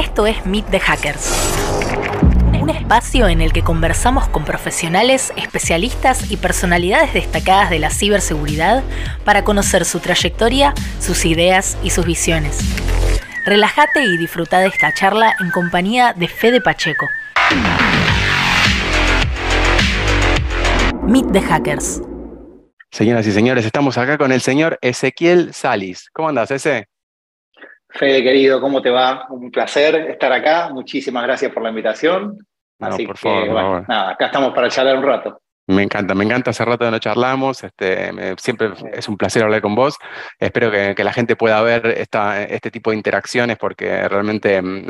[0.00, 1.30] Esto es Meet the Hackers.
[2.58, 8.82] Un espacio en el que conversamos con profesionales, especialistas y personalidades destacadas de la ciberseguridad
[9.26, 12.60] para conocer su trayectoria, sus ideas y sus visiones.
[13.44, 17.06] Relájate y disfruta de esta charla en compañía de Fede Pacheco.
[21.02, 22.00] Meet the Hackers.
[22.90, 26.08] Señoras y señores, estamos acá con el señor Ezequiel Salis.
[26.14, 26.89] ¿Cómo andas, ese?
[27.92, 29.26] Fede, querido, ¿cómo te va?
[29.30, 30.70] Un placer estar acá.
[30.72, 32.38] Muchísimas gracias por la invitación.
[32.78, 35.42] Así por favor, que, bueno, nada, acá estamos para charlar un rato.
[35.70, 36.50] Me encanta, me encanta.
[36.50, 37.62] Hace rato no charlamos.
[37.62, 39.96] Este, siempre es un placer hablar con vos.
[40.36, 44.84] Espero que, la gente pueda ver esta, este tipo de interacciones porque realmente mm,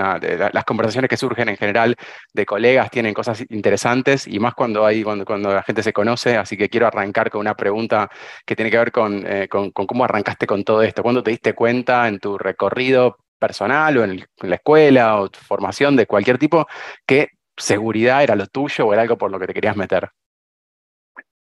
[0.52, 1.96] las conversaciones que surgen en general
[2.32, 6.38] de colegas tienen cosas interesantes y más cuando, hay, cuando, cuando la gente se conoce.
[6.38, 8.08] Así que quiero arrancar con una pregunta
[8.46, 11.02] que tiene que ver con, eh, con, cómo arrancaste con todo esto.
[11.02, 15.40] ¿Cuándo te diste cuenta en tu recorrido personal o en, en la escuela o tu
[15.40, 16.66] formación de cualquier tipo
[17.06, 20.08] que seguridad era lo tuyo o era algo por lo que te querías meter?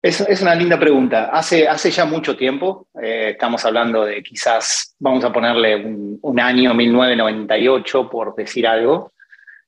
[0.03, 1.29] Es, es una linda pregunta.
[1.31, 8.09] Hace, ya mucho tiempo, eh, estamos hablando de quizás, vamos a ponerle un, año 1998,
[8.09, 9.13] por decir algo.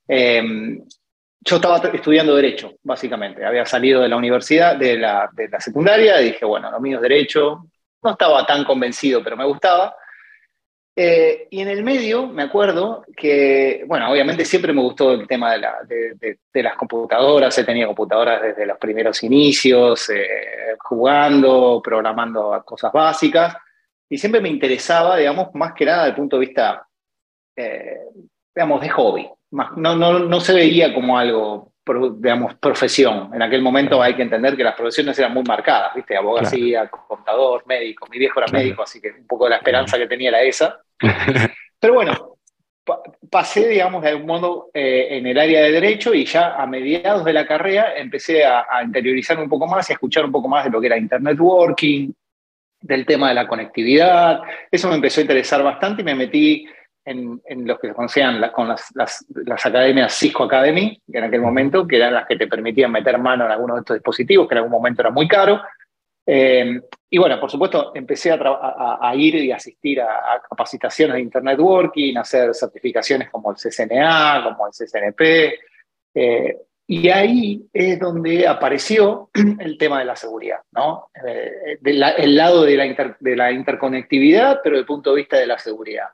[0.06, 0.84] Em,
[1.40, 3.46] yo estaba estudiando Derecho, básicamente.
[3.46, 6.98] Había salido de la universidad, de la, de la secundaria, y dije, bueno, lo mío
[6.98, 7.68] es Derecho.
[8.04, 9.96] No estaba tan convencido, pero me gustaba.
[10.98, 15.54] Eh, y en el medio me acuerdo que, bueno, obviamente siempre me gustó el tema
[15.58, 23.58] de, las computadoras, he tenido computadoras desde los primeros inicios, eh, jugando, programando cosas básicas,
[24.08, 26.88] y siempre me interesaba, digamos, más que nada desde el punto de vista,
[27.58, 28.00] eh,
[28.56, 29.30] digamos, de hobby.
[29.52, 31.75] no, no, no se veía como algo
[32.18, 33.30] digamos, profesión.
[33.34, 36.18] En aquel momento hay que entender que las profesiones eran muy marcadas, ¿viste?
[36.18, 38.08] Abogacía, contador, médico.
[38.10, 40.82] Mi viejo era médico, así que un poco la esperanza que tenía era esa.
[41.80, 42.38] Pero bueno,
[43.30, 47.24] pasé, digamos, de algún modo eh, en el área de derecho y ya a mediados
[47.24, 50.48] de la carrera empecé a, a interiorizarme un poco más y a escuchar un poco
[50.48, 52.14] más de lo que era Internet Working,
[52.82, 54.42] del tema de la conectividad.
[54.72, 56.68] Eso me empezó a interesar bastante y me metí
[57.06, 61.24] en, en los que se conocían con las, las, las, academias Cisco Academy, que en
[61.24, 64.48] aquel momento, que eran las que te permitían meter mano en algunos de estos dispositivos,
[64.48, 65.62] que en algún momento era muy caro.
[66.26, 71.60] Eh, y bueno, por supuesto, empecé a, a, ir y asistir a, capacitaciones de Internet
[71.60, 75.60] Working, a hacer certificaciones como el CCNA, como el CCNP.
[76.16, 79.30] Eh, y ahí es donde apareció
[79.60, 81.10] el tema de la seguridad, ¿no?
[81.24, 85.48] Eh, el lado de la, de la interconectividad, pero desde el punto de vista de
[85.48, 86.08] la seguridad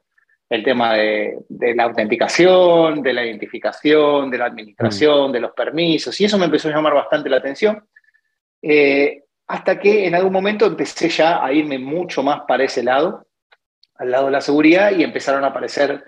[0.52, 5.32] el tema de, la autenticación, de la identificación, de la administración, mm.
[5.32, 7.82] de los permisos, y eso me empezó a llamar bastante la atención,
[8.62, 13.28] eh, hasta que en algún momento empecé ya a irme mucho más para ese lado,
[13.96, 16.04] al lado de la seguridad, y empezaron a aparecer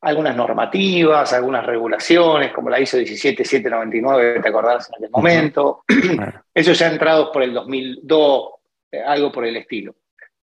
[0.00, 5.84] algunas normativas, algunas regulaciones, como la ISO 17799, te acordás en aquel momento,
[6.54, 8.50] eso ya entrados por el 2002,
[8.90, 9.94] eh, algo por el estilo.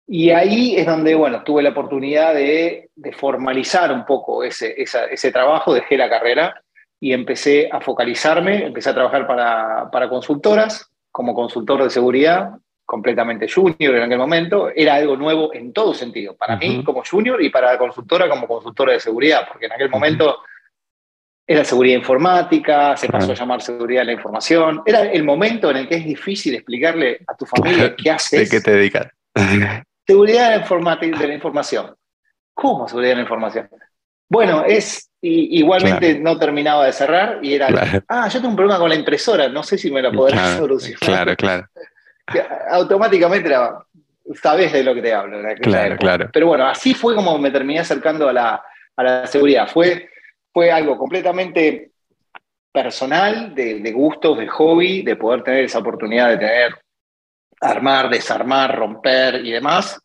[0.08, 5.74] Y ahí es donde, bueno, tuve la oportunidad de, formalizar un poco ese, ese, trabajo,
[5.74, 6.62] dejé la carrera
[7.00, 12.50] y empecé a focalizarme, empecé a trabajar para, para consultoras, como consultor de seguridad,
[12.84, 17.42] completamente junior en aquel momento, era algo nuevo en todo sentido, para mí como junior
[17.42, 20.38] y para la consultora como consultora de seguridad, porque en aquel momento
[21.44, 25.78] era seguridad informática, se pasó a llamar seguridad de la información, era el momento en
[25.78, 28.48] el que es difícil explicarle a tu familia qué haces.
[28.48, 29.08] ¿De qué te dedicas?
[30.06, 31.94] Seguridad de la información.
[32.54, 33.68] ¿Cómo seguridad de la información?
[34.28, 37.68] Bueno, es igualmente no terminaba de cerrar y era,
[38.08, 40.98] ah, yo tengo un problema con la impresora, no sé si me la podrás solucionar.
[41.00, 41.66] Claro, claro.
[42.70, 43.78] Automáticamente era,
[44.40, 45.38] sabes de lo que te hablo.
[45.60, 46.30] Claro, claro.
[46.32, 48.62] Pero bueno, así fue como me terminé acercando a la,
[48.96, 49.68] a la seguridad.
[49.68, 50.08] Fue,
[50.52, 51.90] fue algo completamente
[52.72, 56.76] personal, de, de gustos, de hobby, de poder tener esa oportunidad de tener
[57.60, 60.00] armar, desarmar, romper y demás,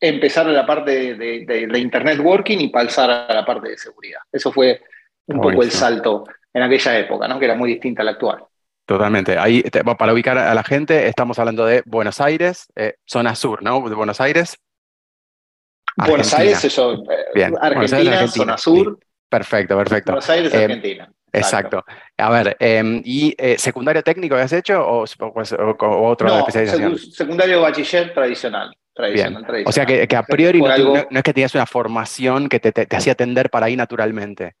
[0.00, 4.20] empezar a la parte de, Internet Working y pasar a la parte de seguridad.
[4.30, 4.82] Eso fue
[5.26, 7.38] un poco el salto en aquella época, ¿no?
[7.38, 8.44] que era muy distinta a la actual.
[8.86, 9.36] Totalmente.
[9.36, 9.64] Ahí,
[9.98, 13.88] para ubicar a la gente, estamos hablando de Buenos Aires, eh, zona sur, ¿no?
[13.88, 14.56] De Buenos Aires.
[15.96, 17.54] Buenos Aires, eso, eh, Bien.
[17.60, 18.98] Argentina, zona sur.
[19.28, 20.12] Perfecto, perfecto.
[20.12, 21.12] Buenos Aires, eh, Argentina.
[21.38, 21.84] Exacto.
[22.16, 26.98] A ver, em, ¿y eh, secundario técnico habías hecho o, pues, otro de especialización?
[26.98, 28.76] secundario bachiller tradicional.
[29.66, 33.50] O sea que, a priori no, es que tenías una formación que te, hacía atender
[33.50, 34.54] para ahí naturalmente.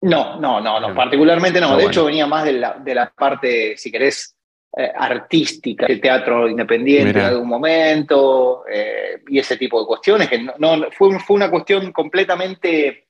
[0.00, 1.76] No, no, no, no, particularmente no.
[1.76, 4.34] de hecho, venía más de la, de la parte, si querés,
[4.74, 10.38] eh, artística, el teatro independiente en algún momento eh, y ese tipo de cuestiones, que
[10.38, 13.08] no, fue, fue una cuestión completamente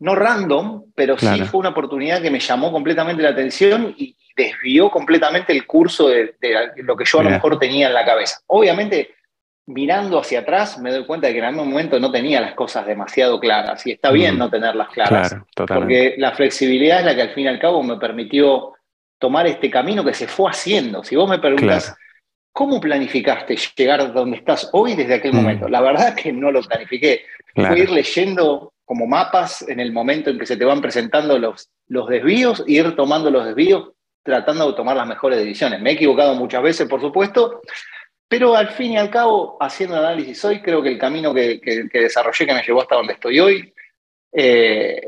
[0.00, 4.90] no random, pero sí fue una oportunidad que me llamó completamente la atención y desvió
[4.90, 6.34] completamente el curso de,
[6.76, 8.40] lo que yo a lo mejor tenía en la cabeza.
[8.48, 9.14] Obviamente,
[9.66, 12.86] mirando hacia atrás, me doy cuenta de que en algún momento no tenía las cosas
[12.86, 17.30] demasiado claras y está bien no tenerlas claras, porque la flexibilidad es la que al
[17.30, 18.72] fin y al cabo me permitió
[19.18, 21.02] tomar este camino que se fue haciendo.
[21.02, 21.96] Si vos me preguntas,
[22.52, 25.68] ¿cómo planificaste llegar donde estás hoy desde aquel momento?
[25.68, 27.24] La verdad es que no lo planifiqué.
[27.54, 31.70] Fue ir leyendo como mapas en el momento en que se te van presentando los,
[31.88, 33.90] los desvíos, ir tomando los desvíos,
[34.22, 35.80] tratando de tomar las mejores decisiones.
[35.80, 37.60] Me he equivocado muchas veces, por supuesto,
[38.28, 41.60] pero al fin y al cabo, haciendo el análisis hoy, creo que el camino que,
[41.92, 43.72] desarrollé, que me llevó hasta donde estoy hoy,
[44.32, 45.00] eh,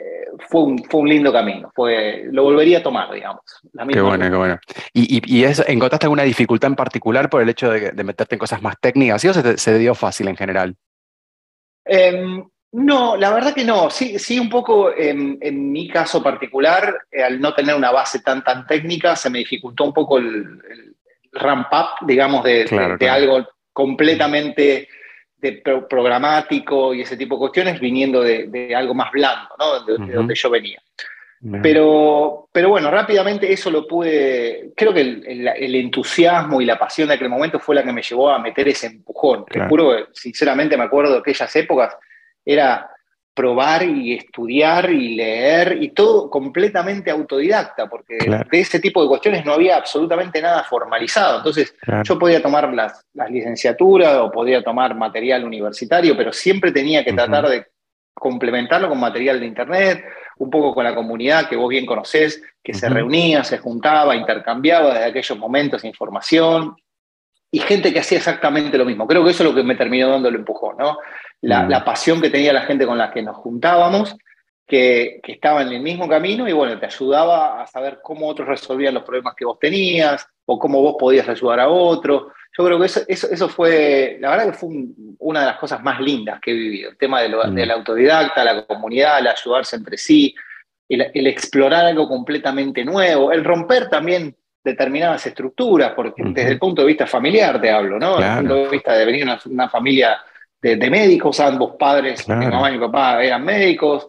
[0.49, 1.71] fue, un, fue un lindo camino.
[1.75, 3.43] Fue, lo volvería a tomar, digamos.
[3.91, 4.59] qué bueno, qué bueno.
[4.93, 8.77] ¿Y, y, encontraste alguna dificultad en particular por el hecho de, meterte en cosas más
[8.81, 9.21] técnicas?
[9.21, 10.77] ¿Sí o se, se dio fácil en general?
[11.85, 12.45] Em,
[12.77, 13.89] no, la verdad que no.
[13.89, 18.45] Sí, sí un poco en, mi caso particular, eh, al no tener una base tan,
[18.45, 20.95] tan técnica, se me dificultó un poco el,
[21.33, 24.89] ramp up, digamos, de, algo completamente
[25.39, 29.81] de programático y ese tipo de cuestiones, viniendo de, algo más blando, ¿no?
[29.85, 30.83] De, donde yo venía.
[31.63, 37.15] Pero, pero bueno, rápidamente eso lo pude, creo que el, entusiasmo y la pasión de
[37.15, 39.47] aquel momento fue la que me llevó a meter ese empujón.
[39.47, 41.97] Te juro, sinceramente me acuerdo de aquellas épocas,
[42.47, 42.91] era
[43.37, 49.45] probar y estudiar y leer y todo completamente autodidacta, porque de ese tipo de cuestiones
[49.45, 51.37] no había absolutamente nada formalizado.
[51.37, 57.13] Entonces yo podía tomar las, licenciaturas o podía tomar material universitario, pero siempre tenía que
[57.13, 57.67] tratar de
[58.15, 60.05] complementarlo con material de Internet,
[60.39, 64.95] un poco con la comunidad que vos bien conocés, que se reunía, se juntaba, intercambiaba
[64.95, 66.75] desde aquellos momentos información,
[67.51, 69.07] y gente que hacía exactamente lo mismo.
[69.07, 70.99] Creo que eso es lo que me terminó dando el empujón, ¿no?
[71.43, 71.85] La, mm.
[71.85, 74.17] pasión que tenía la gente con la que nos juntábamos,
[74.67, 78.49] que, que, estaba en el mismo camino y bueno, te ayudaba a saber cómo otros
[78.49, 82.33] resolvían los problemas que vos tenías o cómo vos podías ayudar a otros.
[82.57, 84.71] Yo creo que eso, eso, fue, la verdad que fue
[85.19, 87.55] una de las cosas más lindas que he vivido, el tema de lo, mm.
[87.55, 90.35] del autodidacta, la comunidad, el ayudarse entre sí,
[90.89, 94.35] el, el explorar algo completamente nuevo, el romper también
[94.65, 98.17] determinadas estructuras, porque desde el punto de vista familiar te hablo, ¿no?
[98.17, 100.19] Desde el punto de vista de venir una, una familia
[100.61, 104.09] de, médicos, ambos padres, mi mamá y mi papá eran médicos.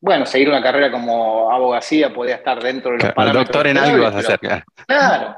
[0.00, 3.46] Bueno, seguir una carrera como abogacía podía estar dentro de los parámetros.
[3.46, 4.38] Doctor en algo vas a hacer.
[4.86, 5.36] Claro.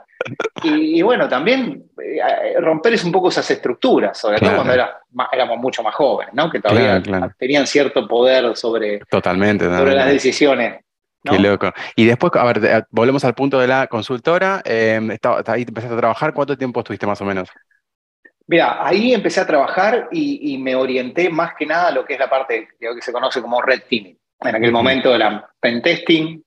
[0.63, 4.75] Y, bueno, también eh, romper es un poco esas estructuras, sobre todo cuando
[5.33, 6.51] éramos mucho más jóvenes, ¿no?
[6.51, 7.03] Que todavía
[7.39, 10.81] tenían cierto poder sobre, Totalmente, sobre las decisiones.
[11.25, 11.73] Qué loco.
[11.95, 14.61] Y después, a ver, volvemos al punto de la consultora.
[14.65, 16.35] Eh, ahí empezaste a trabajar.
[16.35, 17.49] ¿Cuánto tiempo estuviste más o menos?
[18.53, 22.21] Mira, ahí empecé a trabajar y, me orienté más que nada a lo que es
[22.21, 24.15] la parte que se conoce como red teaming.
[24.43, 26.45] En aquel momento era pentesting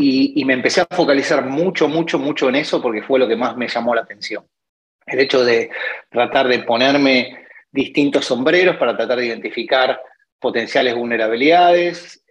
[0.00, 3.36] y, y me empecé a focalizar mucho, mucho, mucho en eso porque fue lo que
[3.36, 4.44] más me llamó la atención.
[5.06, 5.70] El hecho de
[6.10, 10.00] tratar de ponerme distintos sombreros para tratar de identificar
[10.40, 12.24] potenciales vulnerabilidades,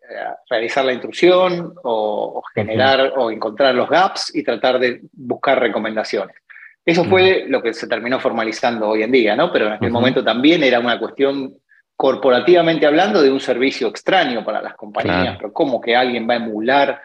[0.49, 6.35] realizar la intrusión o, generar o encontrar los gaps y tratar de buscar recomendaciones.
[6.83, 9.51] Eso fue lo que se terminó formalizando hoy en día, ¿no?
[9.51, 11.53] Pero en aquel momento también era una cuestión
[11.95, 16.37] corporativamente hablando de un servicio extraño para las compañías, pero ¿cómo que alguien va a
[16.37, 17.01] emular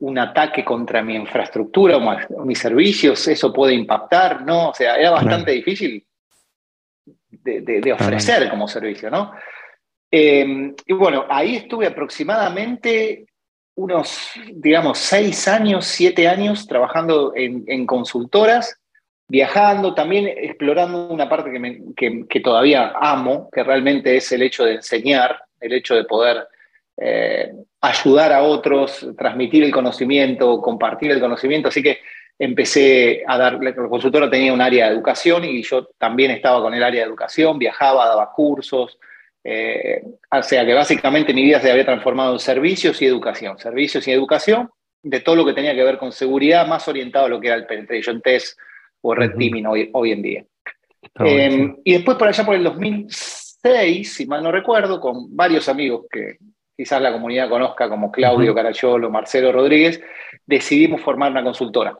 [0.00, 3.26] un ataque contra mi infraestructura o, mis servicios?
[3.26, 4.42] ¿Eso puede impactar?
[4.42, 6.06] No, o sea, era bastante difícil
[7.30, 9.32] de ofrecer como servicio, ¿no?
[10.16, 13.26] Em, y bueno, ahí estuve aproximadamente
[13.74, 18.80] unos, digamos, seis años, siete años trabajando en, consultoras,
[19.28, 21.50] viajando, también explorando una parte
[21.96, 26.46] que, todavía amo, que realmente es el hecho de enseñar, el hecho de poder
[26.96, 31.68] eh, ayudar a otros, transmitir el conocimiento, compartir el conocimiento.
[31.68, 32.00] Así que
[32.38, 36.74] empecé a dar, la consultora tenía un área de educación y yo también estaba con
[36.74, 38.98] el área de educación, viajaba, daba cursos,
[39.42, 44.08] eh, o sea que básicamente mi vida se había transformado en servicios y educación, servicios
[44.08, 44.70] y educación
[45.02, 47.56] de todo lo que tenía que ver con seguridad, más orientado a lo que era
[47.56, 48.58] el penetration test
[49.06, 50.44] o red teaming hoy, hoy, en día.
[51.16, 56.06] Em, y después por allá por el 2006, si mal no recuerdo, con varios amigos
[56.10, 56.38] que
[56.74, 60.00] quizás la comunidad conozca como Claudio Carayolo, Marcelo Rodríguez,
[60.46, 61.96] decidimos formar una consultora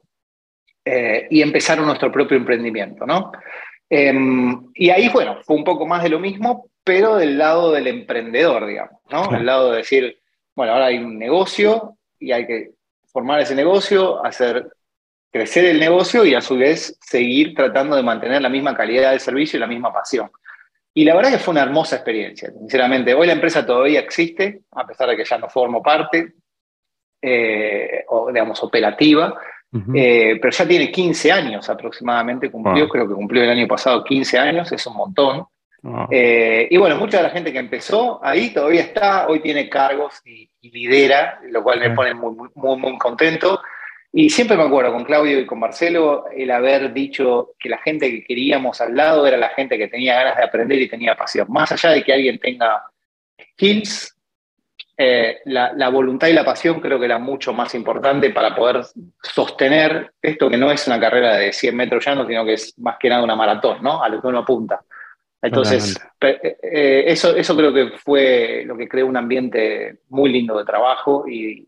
[0.83, 3.33] eh, y empezar nuestro propio emprendimiento, ¿no?
[3.91, 7.87] Em, y ahí, bueno, fue un poco más de lo mismo, pero del lado del
[7.87, 9.29] emprendedor, digamos, ¿no?
[9.29, 10.19] Del lado de decir,
[10.57, 12.71] bueno, ahora hay un negocio y hay que
[13.13, 14.67] formar ese negocio, hacer
[15.35, 19.19] crecer el negocio y a su vez seguir tratando de mantener la misma calidad de
[19.19, 20.31] servicio y la misma pasión.
[20.95, 23.15] Y la verdad que fue una hermosa experiencia, sinceramente.
[23.15, 26.35] Hoy la empresa todavía existe, a pesar de que ya no formo parte,
[27.21, 29.37] eh, o digamos, operativa,
[29.93, 34.39] eh, pero ya tiene 15 años aproximadamente, cumplió, creo que cumplió el año pasado 15
[34.39, 35.47] años, es un montón.
[36.13, 40.23] Eh, y bueno, mucha de la gente que empezó ahí todavía está, hoy tiene cargos
[40.25, 43.61] y, lidera, lo cual me pone muy, muy, muy contento.
[44.17, 48.09] Y siempre me acuerdo con Claudio y con Marcelo el haber dicho que la gente
[48.13, 51.49] que queríamos al lado era la gente que tenía ganas de aprender y tenía pasión.
[51.51, 52.85] Más allá de que alguien tenga
[53.43, 54.17] skills,
[54.97, 58.83] eh, la, voluntad y la pasión creo que era mucho más importante para poder
[59.21, 62.99] sostener esto que no es una carrera de 100 metros llanos, sino que es más
[63.01, 64.01] que nada una maratón, ¿no?
[64.01, 64.81] A lo que uno apunta.
[65.43, 70.57] Entonces, eh, eh, eso, eso creo que fue lo que creó un ambiente muy lindo
[70.57, 71.67] de trabajo y,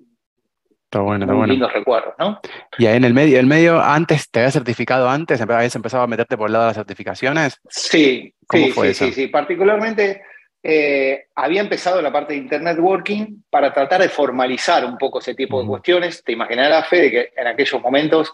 [0.86, 1.52] Está bueno, está bueno.
[1.52, 2.40] lindos recuerdos, ¿no?
[2.78, 5.40] Y ahí en el medio, el medio antes, ¿te habías certificado antes?
[5.40, 7.60] ¿Habías empezado a meterte por el lado de las certificaciones?
[7.68, 10.22] Sí, sí, sí, sí, sí, Particularmente
[10.62, 15.34] eh, había empezado la parte de Internet Working para tratar de formalizar un poco ese
[15.34, 16.22] tipo de cuestiones.
[16.22, 18.32] Te imaginarás, Fede, que en aquellos momentos,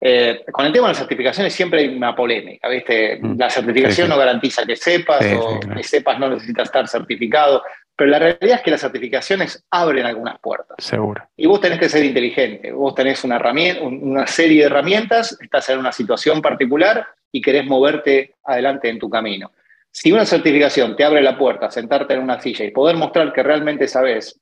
[0.00, 3.20] eh, con el tema de las certificaciones siempre hay una polémica, ¿viste?
[3.36, 7.62] La certificación no garantiza que sepas o que sepas no necesitas estar certificado.
[7.96, 10.76] Pero la realidad es que las certificaciones abren algunas puertas.
[10.78, 11.22] Seguro.
[11.36, 12.72] Y vos tenés que ser inteligente.
[12.72, 17.66] Vos tenés una, herramienta, una serie de herramientas, estás en una situación particular y querés
[17.66, 19.52] moverte adelante en tu camino.
[19.90, 23.42] Si una certificación te abre la puerta, sentarte en una silla y poder mostrar que
[23.42, 24.40] realmente sabes,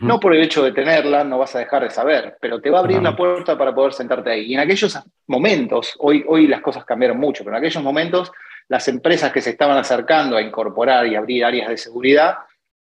[0.00, 2.78] no por el hecho de tenerla, no vas a dejar de saber, pero te va
[2.78, 4.44] a abrir la puerta para poder sentarte ahí.
[4.46, 8.32] Y en aquellos momentos, hoy, hoy las cosas cambiaron mucho, pero en aquellos momentos
[8.68, 12.36] las empresas que se estaban acercando a incorporar y abrir áreas de seguridad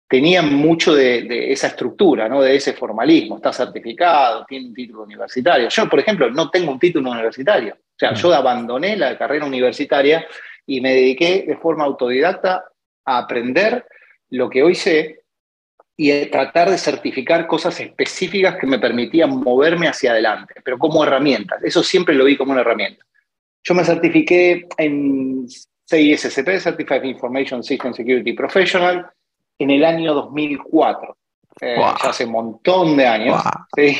[0.07, 2.41] tenían mucho de, esa estructura, ¿no?
[2.41, 3.37] de ese formalismo.
[3.37, 5.69] Está certificado, tiene un título universitario.
[5.69, 7.73] Yo, por ejemplo, no tengo un título universitario.
[7.73, 10.25] O sea, yo abandoné la carrera universitaria
[10.65, 12.65] y me dediqué de forma autodidacta
[13.05, 13.85] a aprender
[14.29, 15.21] lo que hoy sé
[15.97, 21.03] y a tratar de certificar cosas específicas que me permitían moverme hacia adelante, pero como
[21.03, 21.63] herramientas.
[21.63, 23.05] Eso siempre lo vi como una herramienta.
[23.63, 25.47] Yo me certifiqué en
[25.89, 29.09] CISSP, Certified Information System Security Professional,
[29.59, 31.17] en el año 2004.
[31.61, 33.41] Eh, ya hace un montón de años.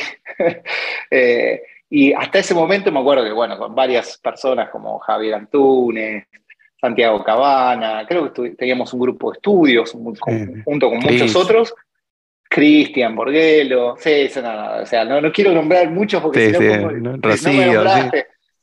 [1.08, 6.26] Eh, y hasta ese momento me acuerdo que, bueno, con varias personas como Javier Antunes,
[6.80, 11.74] Santiago Cabana, creo que teníamos un grupo de estudios junto con muchos otros.
[12.48, 17.84] Cristian Borguelo, sí, o sea, no, quiero nombrar muchos porque si no, Rocío,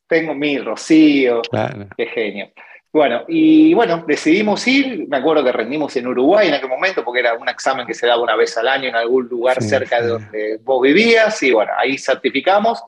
[0.08, 1.42] tengo mil, Rocío,
[1.98, 2.50] qué genio.
[2.94, 7.22] Bueno, y bueno, decidimos ir, me acuerdo que rendimos en Uruguay en aquel momento, porque
[7.22, 10.08] era un examen que se daba una vez al año en algún lugar cerca de
[10.10, 12.84] donde vos vivías, y bueno, ahí certificamos.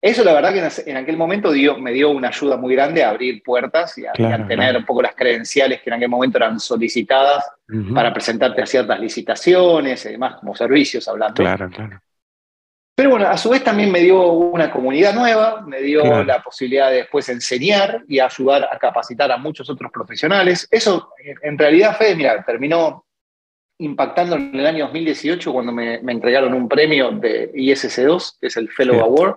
[0.00, 3.10] Eso la verdad que en aquel momento dio, me dio una ayuda muy grande a
[3.10, 7.44] abrir puertas y a, tener un poco las credenciales que en aquel momento eran solicitadas
[7.92, 11.42] para presentarte a ciertas licitaciones y demás, como servicios hablando.
[11.42, 12.00] Claro, claro.
[13.00, 16.90] Pero bueno, a su vez también me dio una comunidad nueva, me dio la posibilidad
[16.90, 20.68] de después enseñar y ayudar a capacitar a muchos otros profesionales.
[20.70, 23.06] Eso, en realidad, Fede, mira, terminó
[23.78, 28.68] impactando en el año 2018 cuando me, entregaron un premio de ISC2, que es el
[28.68, 29.36] Fellow Award,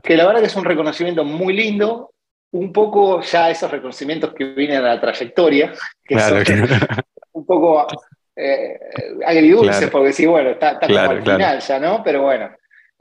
[0.00, 2.12] que la verdad que es un reconocimiento muy lindo,
[2.52, 5.72] un poco ya esos reconocimientos que vienen a la trayectoria,
[6.04, 6.40] que son
[7.32, 7.84] un poco
[8.36, 8.78] eh,
[9.26, 12.00] agridulces, porque sí, bueno, está, está como al final ya, ¿no?
[12.04, 12.48] Pero bueno,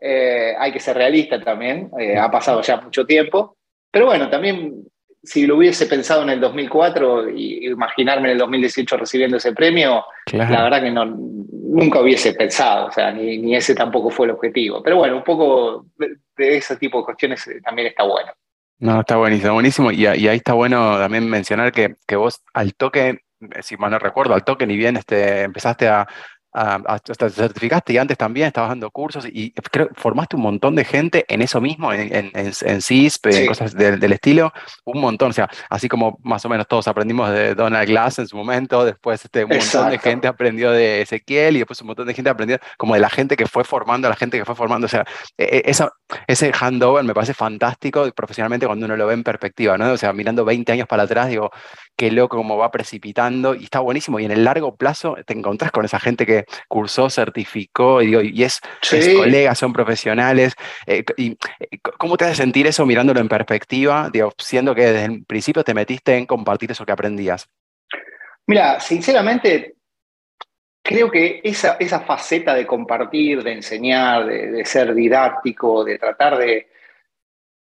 [0.02, 3.56] eh, hay que ser realista también, eh, ha pasado ya mucho tiempo,
[3.92, 4.84] pero bueno, también
[5.24, 10.04] si lo hubiese pensado en el 2004 y imaginarme en el 2018 recibiendo ese premio,
[10.34, 14.82] la verdad que no, nunca hubiese pensado, o sea, ni, ese tampoco fue el objetivo.
[14.82, 16.18] Pero bueno, un poco de,
[16.58, 18.32] ese tipo de cuestiones eh, también está bueno.
[18.80, 19.92] No, está buenísimo, buenísimo.
[19.92, 23.20] Y, ahí está bueno también mencionar que, que, vos al toque,
[23.62, 26.08] si mal no recuerdo, al toque ni bien este, empezaste a,
[26.54, 30.84] hasta te certificaste y antes también estabas dando cursos y creo formaste un montón de
[30.84, 34.52] gente en eso mismo, en, en, en, CISP, en cosas del, estilo,
[34.86, 38.28] un montón, o sea, así como más o menos todos aprendimos de Donald Glass en
[38.28, 42.08] su momento, después este, un montón de gente aprendió de Ezequiel y después un montón
[42.08, 44.86] de gente aprendió como de la gente que fue formando, la gente que fue formando,
[44.86, 45.06] o sea,
[45.38, 45.92] e, e, esa,
[46.28, 49.92] ese handover me parece fantástico profesionalmente cuando uno lo ve en perspectiva, ¿no?
[49.92, 51.50] O sea, mirando 20 años para atrás, digo,
[51.96, 55.72] qué loco cómo va precipitando y está buenísimo y en el largo plazo te encontrás
[55.72, 58.60] con esa gente que cursó, certificó, y, digo, y es,
[59.16, 60.56] colegas, son profesionales.
[60.88, 65.06] Eh, y, eh, ¿Cómo te hace sentir eso mirándolo en perspectiva, digo, siendo que desde
[65.06, 67.48] el principio te metiste en compartir eso que aprendías?
[68.48, 69.76] Mira, sinceramente,
[70.82, 76.68] creo que esa, esa faceta de compartir, de enseñar, de, ser didáctico, de tratar de...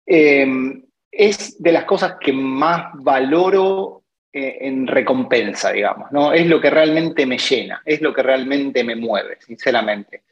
[0.07, 4.04] Em, es de las cosas que más valoro
[4.35, 6.33] en recompensa, digamos, ¿no?
[6.33, 10.23] Es lo que realmente me llena, es lo que realmente me mueve, sinceramente.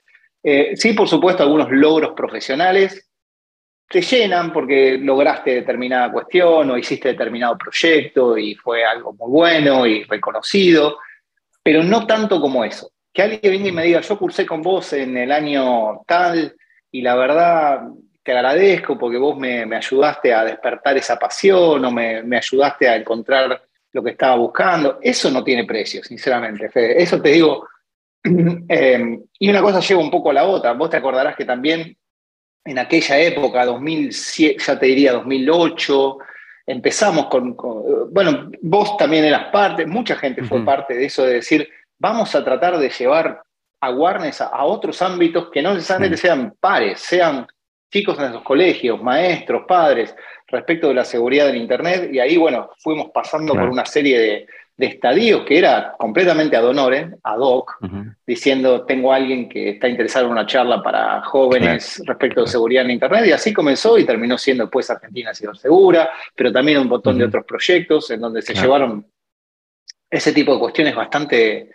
[0.43, 3.09] Eh, sí, por supuesto, algunos logros profesionales
[3.89, 9.87] te llenan porque lograste determinada cuestión o hiciste determinado proyecto y fue algo muy bueno
[9.87, 10.99] y reconocido,
[11.63, 12.91] pero no tanto como eso.
[13.13, 16.57] Que alguien venga y me diga, yo cursé con vos en el año tal
[16.91, 17.83] y la verdad
[18.23, 23.63] te agradezco porque vos me, ayudaste a despertar esa pasión o me, ayudaste a encontrar
[23.93, 24.99] lo que estaba buscando.
[25.03, 27.03] Eso no tiene precio, sinceramente, Fede.
[27.03, 27.67] Eso te digo,
[28.69, 30.73] Em, y una cosa lleva un poco a la otra.
[30.73, 31.97] Vos te acordarás que también
[32.65, 36.19] en aquella época, 2007, ya te diría 2008,
[36.67, 37.57] empezamos con,
[38.13, 41.69] bueno, vos también eras parte, mucha gente fue parte de eso, de decir,
[41.99, 43.43] vamos a tratar de llevar
[43.81, 47.49] a Warnes a, otros ámbitos que no necesariamente sean pares, sean
[47.93, 50.17] chicos en los colegios, maestros, padres,
[50.49, 52.09] respecto de la seguridad del Internet.
[52.13, 54.47] Y ahí, bueno, fuimos pasando por una serie de,
[54.77, 57.77] de estadios que era completamente ad honorem, ad hoc,
[58.27, 62.85] diciendo tengo a alguien que está interesado en una charla para jóvenes respecto de seguridad
[62.85, 67.19] en Internet, y así comenzó y terminó siendo después Argentina Segura, pero también un montón
[67.19, 69.07] de otros proyectos en donde se llevaron
[70.11, 71.71] ese tipo de cuestiones bastante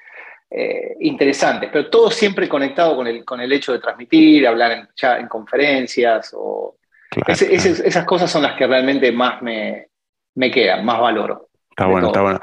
[0.49, 4.87] eh, interesantes, pero todo siempre conectado con el, con el hecho de transmitir, hablar en,
[4.95, 6.77] ya en conferencias, o
[7.27, 9.87] esas cosas son las que realmente más me,
[10.35, 11.49] me quedan, más valoro.
[11.77, 12.39] Está bueno, está bueno.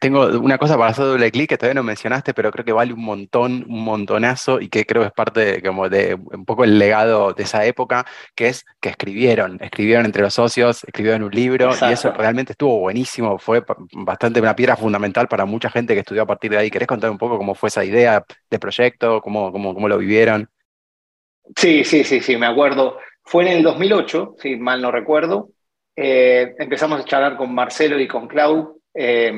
[0.00, 2.92] tengo una cosa para hacer doble clic que todavía no mencionaste, pero creo que vale
[2.92, 6.64] un montón, un montonazo y que creo que es parte de, como de un poco
[6.64, 11.30] el legado de esa época, que es que escribieron, escribieron entre los socios, escribieron un
[11.30, 13.62] libro y eso realmente estuvo buenísimo, fue
[13.92, 16.68] bastante una piedra fundamental para mucha gente que estudió a partir de ahí.
[16.68, 20.50] ¿Querés contar un poco cómo fue esa idea de proyecto, cómo, cómo, cómo lo vivieron?
[21.54, 22.98] Sí, sí, sí, sí, me acuerdo.
[23.22, 25.50] Fue en el 2008, si mal no recuerdo.
[25.94, 29.32] Eh, empezamos a charlar con Marcelo y con Clau eh,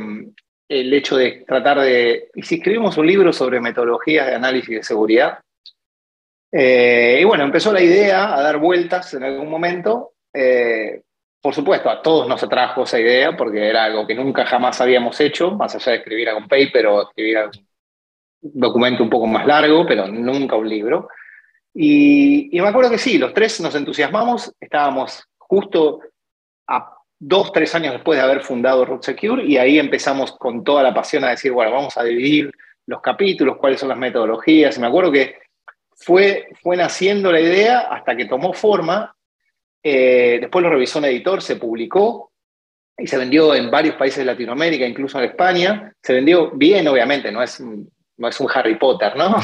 [0.69, 4.83] el hecho de tratar de, y si escribimos un libro sobre metodologías de análisis de
[4.83, 5.39] seguridad,
[6.53, 10.13] eh, y bueno, empezó la idea a dar vueltas en algún momento.
[11.41, 15.21] por supuesto, a todos nos atrajo esa idea porque era algo que nunca jamás habíamos
[15.21, 17.39] hecho, más allá de escribir algún paper o escribir
[18.41, 21.09] un documento un poco más largo, pero nunca un libro.
[21.75, 26.01] Y, y me acuerdo que sí, los tres nos entusiasmamos, estábamos justo
[26.69, 30.83] a dos, tres años después de haber fundado Root Secure y ahí empezamos con toda
[30.83, 32.51] la pasión a decir, bueno, vamos a dividir
[32.87, 34.77] los capítulos, cuáles son las metodologías.
[34.77, 35.39] Y me acuerdo que
[35.97, 39.15] fue, fue naciendo la idea hasta que tomó forma.
[39.83, 42.33] Eh, después lo revisó un editor, se publicó
[42.97, 45.93] y se vendió en varios países de Latinoamérica, incluso en España.
[46.03, 47.87] Se vendió bien, obviamente, no es no
[48.19, 49.37] es un Harry Potter, ¿no?
[49.37, 49.43] o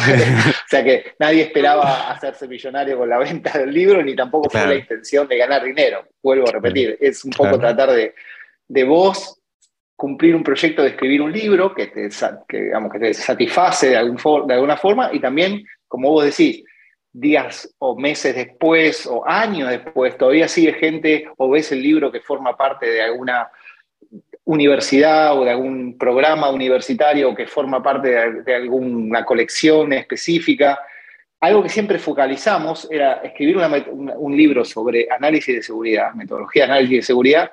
[0.69, 4.75] sea que nadie esperaba hacerse millonario con la venta del libro, ni tampoco fue la
[4.77, 6.07] intención de ganar dinero.
[6.23, 8.15] Vuelvo a repetir, es un poco tratar de,
[8.69, 9.41] de vos
[10.01, 12.09] cumplir un proyecto de escribir un libro que te,
[12.49, 16.65] digamos, que te satisface de, algún de alguna forma y también, como vos decís,
[17.13, 22.21] días o meses después o años después, todavía sigue gente o ves el libro que
[22.21, 23.51] forma parte de alguna
[24.51, 28.09] universidad o de algún programa universitario que forma parte
[28.43, 30.81] de, alguna colección específica.
[31.41, 36.97] Algo que siempre focalizamos era escribir un libro sobre análisis de seguridad, metodología de análisis
[36.97, 37.51] de seguridad.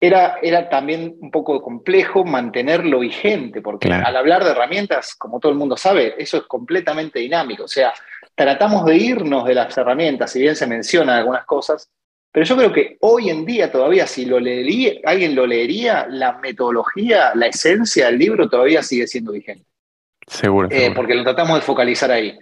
[0.00, 5.50] Era, era también un poco complejo mantenerlo vigente, porque al hablar de herramientas, como todo
[5.50, 7.64] el mundo sabe, eso es completamente dinámico.
[7.64, 7.92] O sea,
[8.36, 11.90] tratamos de irnos de las herramientas, si bien se mencionan algunas cosas,
[12.32, 16.38] pero yo creo que hoy en día todavía, si lo leería, alguien lo leería, la
[16.38, 19.64] metodología, la esencia del libro todavía sigue siendo vigente.
[20.26, 20.68] Seguro.
[20.70, 22.38] Eh, porque lo tratamos de focalizar ahí.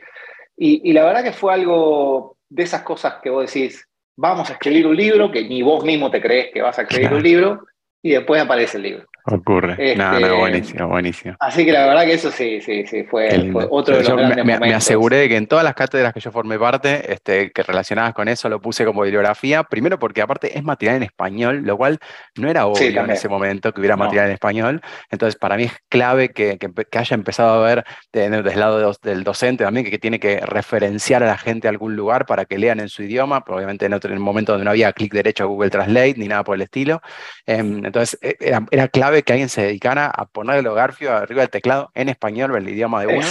[0.56, 4.86] Y, la verdad que fue algo de esas cosas que vos decís, vamos a escribir
[4.86, 7.66] un libro, que ni vos mismo te crees que vas a escribir un libro,
[8.02, 9.06] y después aparece el libro.
[9.28, 9.96] Ocurre.
[9.96, 11.36] no, no, este, buenísimo, buenísimo.
[11.40, 13.28] Así que la verdad que eso sí, sí, sí, fue,
[13.70, 14.68] otro de los grandes me, momentos.
[14.68, 18.14] Me aseguré de que en todas las cátedras que yo formé parte, este, que relacionadas
[18.14, 19.64] con eso, lo puse como bibliografía.
[19.64, 21.98] Primero porque aparte es material en español, lo cual
[22.36, 24.80] no era obvio en ese momento que hubiera material en español.
[25.10, 29.24] Entonces, para mí es clave que, que, haya empezado a ver desde el lado del
[29.24, 32.78] docente también, que, tiene que referenciar a la gente a algún lugar para que lean
[32.78, 35.46] en su idioma, obviamente en, otro, en el momento donde no había clic derecho a
[35.46, 37.00] Google Translate ni nada por el estilo.
[37.44, 41.50] Em, entonces, e, era, era clave que alguien se dedicara a ponerle Garfio arriba del
[41.50, 43.26] teclado en español, en el idioma de uno.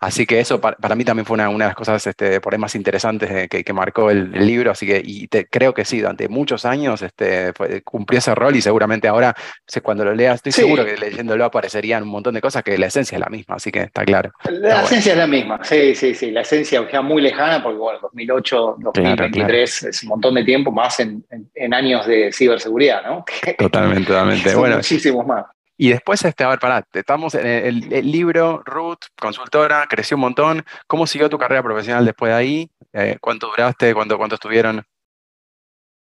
[0.00, 2.58] Así que eso para, mí también fue una, una, de las cosas este, por ahí
[2.58, 4.70] más interesantes que, que, marcó el, libro.
[4.70, 7.52] Así que y te, creo que sí, durante muchos años este,
[7.84, 9.34] cumplió ese rol y seguramente ahora,
[9.82, 13.16] cuando lo leas, estoy seguro que leyéndolo aparecerían un montón de cosas que la esencia
[13.16, 14.32] es la misma, así que está claro.
[14.50, 16.30] La esencia es la misma, sí, sí, sí.
[16.30, 21.00] La esencia ya muy lejana, porque bueno, 2008, 2023 es un montón de tiempo más
[21.00, 23.24] en, en, años de ciberseguridad, ¿no?
[23.58, 24.54] Totalmente, totalmente.
[24.54, 25.46] bueno, muchísimos más.
[25.78, 30.64] Y después, este, a ver, pará, estamos en el, libro, Ruth, consultora, creció un montón.
[30.86, 32.70] ¿Cómo siguió tu carrera profesional después de ahí?
[32.94, 33.92] Eh, ¿Cuánto duraste?
[33.92, 34.82] ¿Cuánto, ¿Cuánto estuvieron?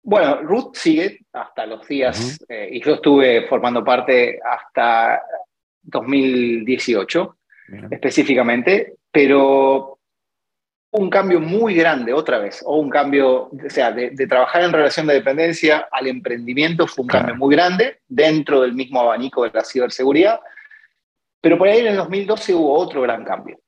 [0.04, 5.24] Bueno, Ruth sigue hasta los días, eh, y yo estuve formando parte hasta
[5.82, 7.38] 2018
[7.90, 9.93] específicamente, pero
[10.94, 15.08] un cambio muy grande otra vez, o un cambio, o sea, de, trabajar en relación
[15.08, 19.64] de dependencia al emprendimiento fue un cambio muy grande dentro del mismo abanico de la
[19.64, 20.40] ciberseguridad,
[21.42, 23.60] pero por ahí en el 2012 hubo otro gran cambio.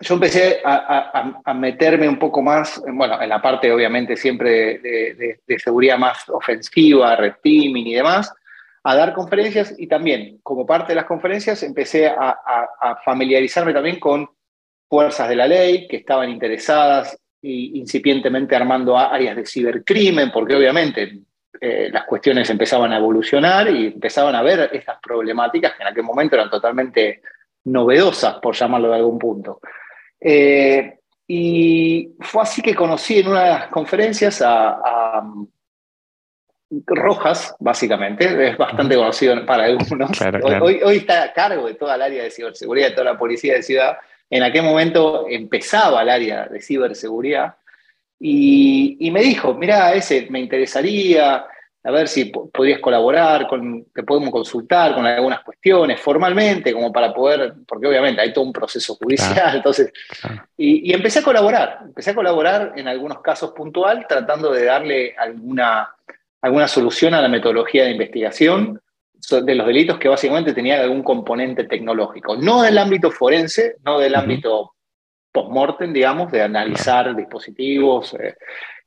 [0.00, 5.58] Yo empecé a, meterme un poco más, bueno, en la parte obviamente siempre de, de
[5.58, 8.32] seguridad más ofensiva, red teaming y demás,
[8.84, 12.36] a dar conferencias y también, como parte de las conferencias, empecé a,
[13.04, 14.28] familiarizarme también con
[14.92, 21.20] fuerzas de la ley que estaban interesadas y incipientemente armando áreas de cibercrimen, porque obviamente
[21.58, 26.02] eh, las cuestiones empezaban a evolucionar y empezaban a ver estas problemáticas que en aquel
[26.02, 27.22] momento eran totalmente
[27.64, 29.60] novedosas, por llamarlo de algún punto.
[30.20, 35.24] Eh, y fue así que conocí en una de las conferencias a
[36.86, 40.10] Rojas, básicamente, es bastante conocido para algunos.
[40.60, 43.54] Hoy, hoy, está a cargo de toda el área de ciberseguridad, de toda la policía
[43.54, 43.96] de ciudad.
[44.32, 47.54] En aquel momento empezaba el área de ciberseguridad
[48.18, 51.44] y, me dijo, mira, ese me interesaría,
[51.84, 57.12] a ver si podrías colaborar, con, te podemos consultar con algunas cuestiones formalmente, como para
[57.12, 59.92] poder, porque obviamente hay todo un proceso judicial, entonces,
[60.56, 65.14] y, y empecé a colaborar, empecé a colaborar en algunos casos puntual, tratando de darle
[65.18, 65.90] alguna
[66.40, 68.81] alguna solución a la metodología de investigación
[69.30, 74.14] de los delitos que básicamente tenían algún componente tecnológico, no del ámbito forense, no del
[74.14, 74.74] ámbito
[75.32, 78.36] post-mortem, digamos, de analizar dispositivos eh,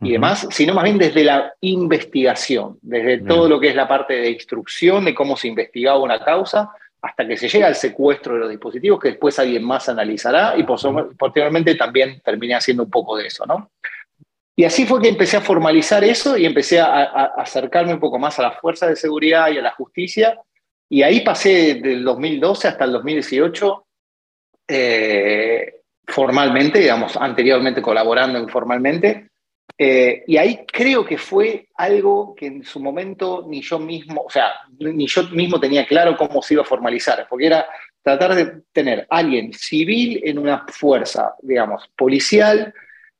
[0.01, 4.13] y demás, sino más bien desde la investigación, desde todo lo que es la parte
[4.13, 6.71] de instrucción de cómo se investigaba una causa,
[7.01, 10.63] hasta que se llega al secuestro de los dispositivos, que después alguien más analizará y
[10.63, 13.71] posteriormente también termina haciendo un poco de eso, ¿no?
[14.55, 17.03] Y así fue que empecé a formalizar eso y empecé a,
[17.37, 20.39] acercarme un poco más a las fuerzas de seguridad y a la justicia.
[20.87, 23.85] Y ahí pasé del 2012 hasta el 2018
[24.67, 29.29] eh, formalmente, digamos, anteriormente colaborando informalmente.
[29.77, 34.29] Eh, y ahí creo que fue algo que en su momento ni yo mismo, o
[34.29, 37.65] sea, ni yo mismo tenía claro cómo se iba a formalizar, porque era
[38.01, 42.73] tratar de tener alguien civil en una fuerza, digamos, policial,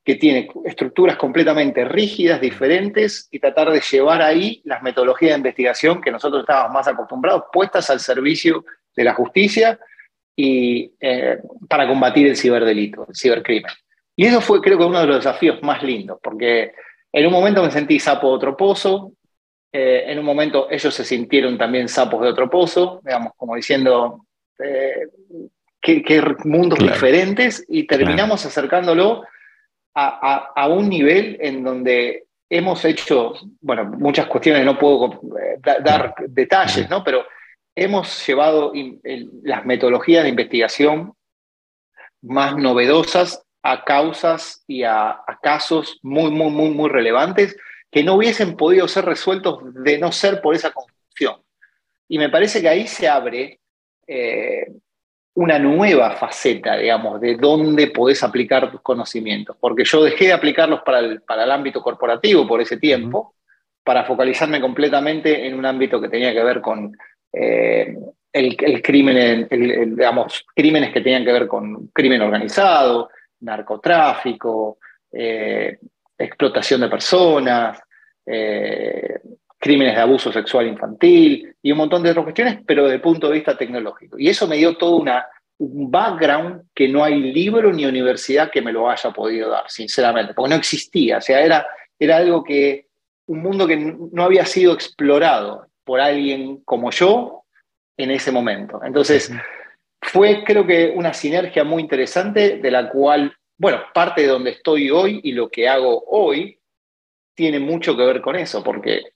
[0.05, 5.99] que tiene estructuras completamente rígidas, diferentes, y tratar de llevar ahí las metodologías de investigación
[5.99, 8.63] que nosotros estábamos más acostumbrados, puestas al servicio
[8.95, 9.79] de la justicia
[10.35, 13.71] y eh, para combatir el ciberdelito, el cibercrimen.
[14.15, 16.73] Y eso fue creo que uno de los desafíos más lindos, porque
[17.11, 19.11] en un momento me sentí sapo de otro pozo,
[19.73, 24.27] eh, en un momento ellos se sintieron también sapos de otro pozo, digamos, como diciendo,
[24.59, 25.07] eh,
[25.81, 29.23] qué, mundos diferentes, y terminamos acercándolo
[29.95, 36.89] a, un nivel en donde hemos hecho, bueno, muchas cuestiones, no puedo eh, dar detalles,
[36.89, 37.03] ¿no?
[37.03, 37.25] Pero
[37.75, 38.71] hemos llevado
[39.43, 41.13] las metodologías de investigación
[42.21, 47.55] más novedosas a causas y a, casos muy, muy, muy, muy relevantes
[47.91, 51.41] que no hubiesen podido ser resueltos de no ser por esa confusión.
[52.07, 53.59] Y me parece que ahí se abre
[54.07, 54.67] eh,
[55.35, 60.81] una nueva faceta, digamos, de dónde podés aplicar tus conocimientos, porque yo dejé de aplicarlos
[60.81, 63.35] para el, para el ámbito corporativo por ese tiempo,
[63.83, 66.95] para focalizarme completamente en un ámbito que tenía que ver con
[67.33, 67.97] eh,
[68.31, 73.09] el, crimen, digamos, crímenes que tenían que ver con crimen organizado,
[73.41, 74.79] narcotráfico,
[75.11, 75.77] eh,
[76.17, 77.79] explotación de personas,
[78.25, 79.19] eh,
[79.65, 83.27] crímenes de abuso sexual infantil y un montón de otras cuestiones, pero desde el punto
[83.27, 84.15] de vista tecnológico.
[84.19, 85.25] Y eso me dio todo una,
[85.57, 90.35] un background que no hay libro ni universidad que me lo haya podido dar, sinceramente,
[90.35, 91.17] porque no existía.
[91.17, 91.65] O sea, era,
[91.97, 92.89] era algo que,
[93.25, 97.41] un mundo que no había sido explorado por alguien como yo
[97.97, 98.79] en ese momento.
[98.83, 99.31] Entonces,
[99.99, 104.91] fue creo que una sinergia muy interesante de la cual, bueno, parte de donde estoy
[104.91, 106.59] hoy y lo que hago hoy
[107.33, 109.14] tiene mucho que ver con eso, porque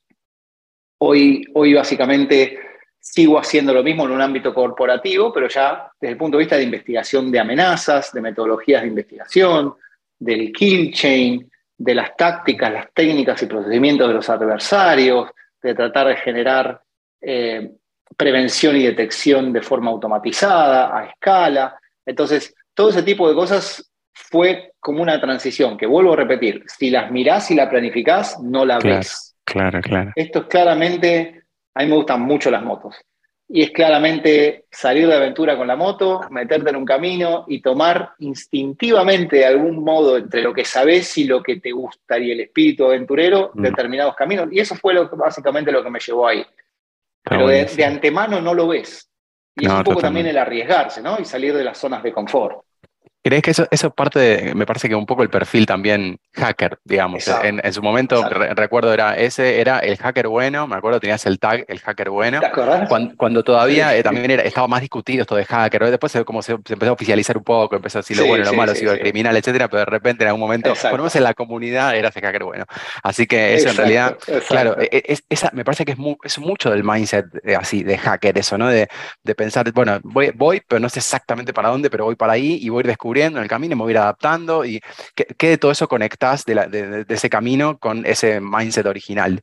[1.00, 2.60] Hoy, hoy básicamente
[3.00, 6.58] sigo haciendo lo mismo en un ámbito corporativo, pero ya desde el punto de vista
[6.58, 9.76] de investigación de amenazas, de metodologías de investigación,
[10.20, 15.30] del kill chain, de las tácticas, las técnicas y procedimientos de los adversarios,
[15.62, 16.82] de tratar de generar
[17.22, 17.72] eh,
[18.18, 21.80] prevención y detección de forma automatizada, a escala.
[22.06, 26.90] Entonces, todo ese tipo de cosas fue como una transición, que vuelvo a repetir, si
[26.90, 29.29] las mirás y la planificás, no la ves.
[29.50, 30.12] Claro, claro.
[30.16, 32.96] Esto es claramente, a mí me gustan mucho las motos.
[33.52, 38.12] y es claramente salir de aventura con la moto, meterte en un camino y tomar
[38.20, 42.86] instintivamente de algún modo entre lo que sabes y lo que te gustaría el espíritu
[42.86, 43.62] aventurero mm.
[43.64, 44.50] determinados caminos.
[44.52, 46.46] Y eso fue lo, básicamente lo que me llevó ahí.
[47.24, 49.10] Pero de, antemano no lo ves.
[49.56, 51.20] Y es un poco también el arriesgarse, ¿no?
[51.20, 52.64] Y salir de las zonas de confort.
[53.21, 56.79] ¿Crees que eso, eso parte de, me parece que un poco el perfil también hacker,
[56.86, 57.29] digamos?
[57.43, 61.65] En, su momento, recuerdo, era ese era el hacker bueno, me acuerdo, tenías el tag,
[61.67, 62.39] el hacker bueno.
[62.88, 66.53] Cuando, cuando, todavía eh, también era, estaba más discutido esto de hacker, después como se,
[66.53, 69.79] empezó a oficializar un poco, empezó a decir lo bueno, lo malo, criminal, etcétera, pero
[69.79, 72.65] de repente en algún momento, por lo menos en la comunidad, era ese hacker bueno.
[73.03, 76.39] Así que eso en realidad, claro, e, e, es, esa, me parece que es, es
[76.39, 78.69] mucho del mindset de, así, de hacker, eso, ¿no?
[78.69, 78.88] De,
[79.23, 82.60] de pensar, bueno, voy, voy, pero no sé exactamente para dónde, pero voy para ahí
[82.62, 84.63] y voy descubriendo en el camino y me voy a adaptando.
[84.65, 84.80] ¿Y
[85.15, 89.41] qué, de todo eso conectas de, ese camino con ese mindset original?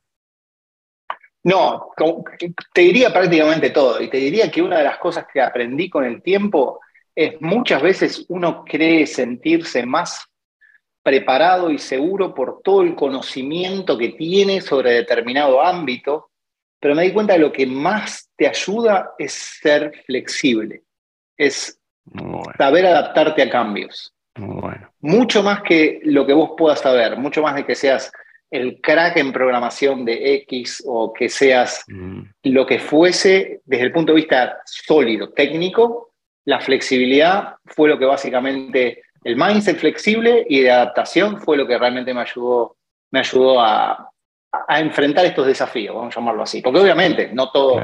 [1.43, 1.91] No,
[2.73, 4.01] te diría prácticamente todo.
[4.01, 6.79] Y te diría que una de las cosas que aprendí con el tiempo
[7.15, 10.27] es muchas veces uno cree sentirse más
[11.07, 16.31] preparado y seguro por todo el conocimiento que tiene sobre determinado ámbito,
[16.81, 20.83] pero me di cuenta de lo que más te ayuda es ser flexible,
[21.37, 21.76] es
[22.57, 24.13] Saber adaptarte a cambios.
[24.99, 28.11] Mucho más que lo que vos puedas saber, mucho más de que seas
[28.49, 32.21] el crack en programación de X o que seas mm.
[32.43, 36.13] lo que fuese desde el punto de vista sólido, técnico,
[36.45, 41.77] la flexibilidad fue lo que básicamente, el mindset flexible y de adaptación fue lo que
[41.77, 42.77] realmente me ayudó,
[43.11, 44.09] me ayudó a,
[44.69, 46.61] enfrentar estos desafíos, vamos a llamarlo así.
[46.61, 47.81] Porque obviamente no todo,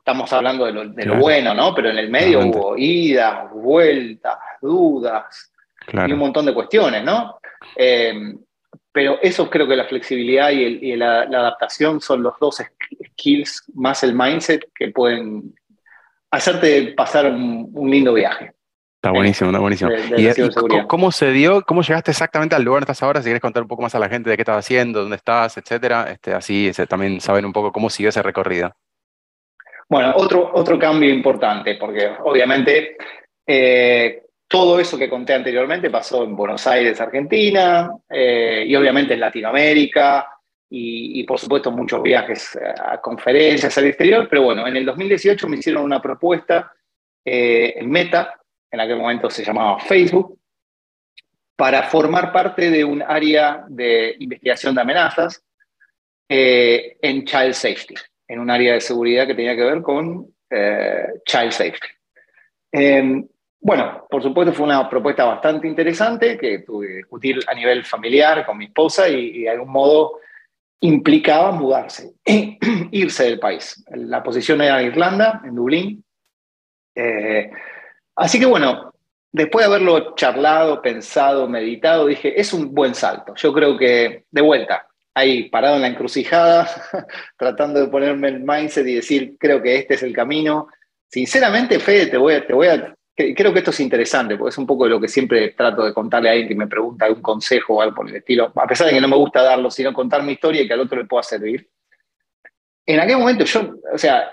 [0.00, 1.74] estamos hablando de lo, bueno, ¿no?
[1.74, 5.52] Pero en el medio hubo idas, vueltas, dudas
[5.92, 7.38] y un montón de cuestiones, ¿no?
[7.76, 8.34] Eh,
[8.92, 12.62] pero eso creo que la flexibilidad y, la, adaptación son los dos
[13.12, 15.54] skills más el mindset que pueden
[16.30, 18.52] hacerte pasar un, lindo viaje.
[18.96, 19.90] Está buenísimo, está buenísimo.
[20.16, 23.20] ¿Y, cómo se dio, cómo llegaste exactamente al lugar donde estás ahora?
[23.20, 25.56] Si quieres contar un poco más a la gente de qué estás haciendo, dónde estás,
[25.56, 28.74] etcétera, este, así también saben un poco cómo siguió ese recorrido.
[29.90, 32.96] Bueno, otro, otro cambio importante, porque obviamente
[33.44, 39.20] eh, todo eso que conté anteriormente pasó en Buenos Aires, Argentina, eh, y obviamente en
[39.20, 40.28] Latinoamérica,
[40.72, 45.56] y, por supuesto muchos viajes a conferencias al exterior, pero bueno, en el 2018 me
[45.56, 46.72] hicieron una propuesta
[47.24, 50.38] eh, en Meta, en aquel momento se llamaba Facebook,
[51.56, 55.44] para formar parte de un área de investigación de amenazas
[56.28, 57.94] en Child Safety
[58.30, 61.88] en un área de seguridad que tenía que ver con eh, child safety.
[62.70, 63.26] Em,
[63.60, 68.46] bueno, por supuesto fue una propuesta bastante interesante que tuve que discutir a nivel familiar
[68.46, 70.20] con mi esposa y, de algún modo
[70.80, 72.12] implicaba mudarse,
[72.92, 73.84] irse del país.
[73.90, 76.04] La posición era en Irlanda, en Dublín.
[76.94, 77.50] Eh,
[78.14, 78.94] así que bueno,
[79.32, 83.34] después de haberlo charlado, pensado, meditado, dije, es un buen salto.
[83.34, 86.68] Yo creo que, de vuelta, ahí parado en la encrucijada,
[87.36, 90.68] tratando de ponerme el mindset y decir, creo que este es el camino.
[91.08, 94.58] Sinceramente, Fede, te voy a, te voy a, creo que esto es interesante, porque es
[94.58, 97.22] un poco de lo que siempre trato de contarle a alguien que me pregunta algún
[97.22, 99.92] consejo o algo por el estilo, a pesar de que no me gusta darlo, sino
[99.92, 101.68] contar mi historia y que al otro le pueda servir.
[102.86, 104.30] En aquel momento yo, o sea,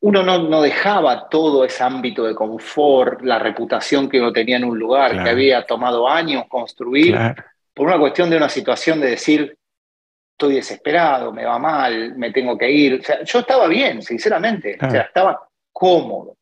[0.00, 4.64] uno no, no dejaba todo ese ámbito de confort, la reputación que uno tenía en
[4.64, 7.16] un lugar, que había tomado años construir,
[7.72, 9.56] por una cuestión de una situación de decir,
[10.34, 13.00] estoy desesperado, me va mal, me tengo que ir.
[13.00, 16.36] O sea, yo estaba bien, sinceramente, o sea, estaba cómodo.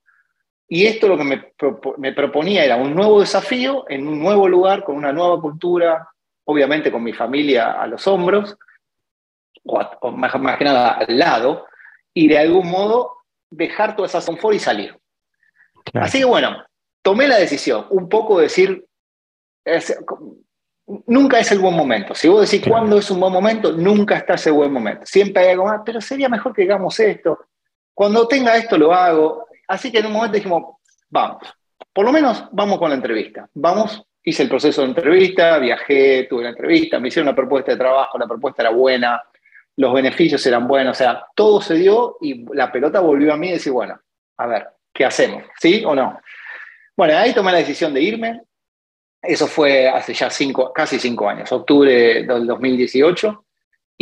[0.66, 1.52] Y esto lo que me,
[1.98, 6.08] me, proponía era un nuevo desafío en un nuevo lugar, con una nueva cultura,
[6.44, 8.56] obviamente con mi familia a los hombros,
[9.64, 11.66] o, más, que nada al lado,
[12.14, 13.18] y de algún modo
[13.50, 14.98] dejar toda esa confort y salir.
[15.92, 16.64] Así que bueno,
[17.02, 18.86] tomé la decisión, un poco de decir,
[21.06, 22.14] nunca es el buen momento.
[22.14, 25.06] Si vos decís cuándo es un buen momento, nunca está ese buen momento.
[25.06, 27.46] Siempre hay algo más, pero sería mejor que hagamos esto.
[27.94, 29.46] Cuando tenga esto lo hago.
[29.68, 30.76] Así que en un momento dijimos,
[31.08, 31.42] vamos,
[31.92, 33.48] por lo menos vamos con la entrevista.
[33.54, 37.78] Vamos, hice el proceso de entrevista, viajé, tuve la entrevista, me hicieron una propuesta de
[37.78, 39.22] trabajo, la propuesta era buena,
[39.76, 43.48] los beneficios eran buenos, o sea, todo se dio y la pelota volvió a mí
[43.48, 43.98] y decir, bueno,
[44.36, 45.44] a ver, ¿qué hacemos?
[45.58, 46.20] ¿Sí o no?
[46.96, 48.42] Bueno, ahí tomé la decisión de irme,
[49.22, 53.44] eso fue hace ya cinco, casi cinco años, octubre del 2018.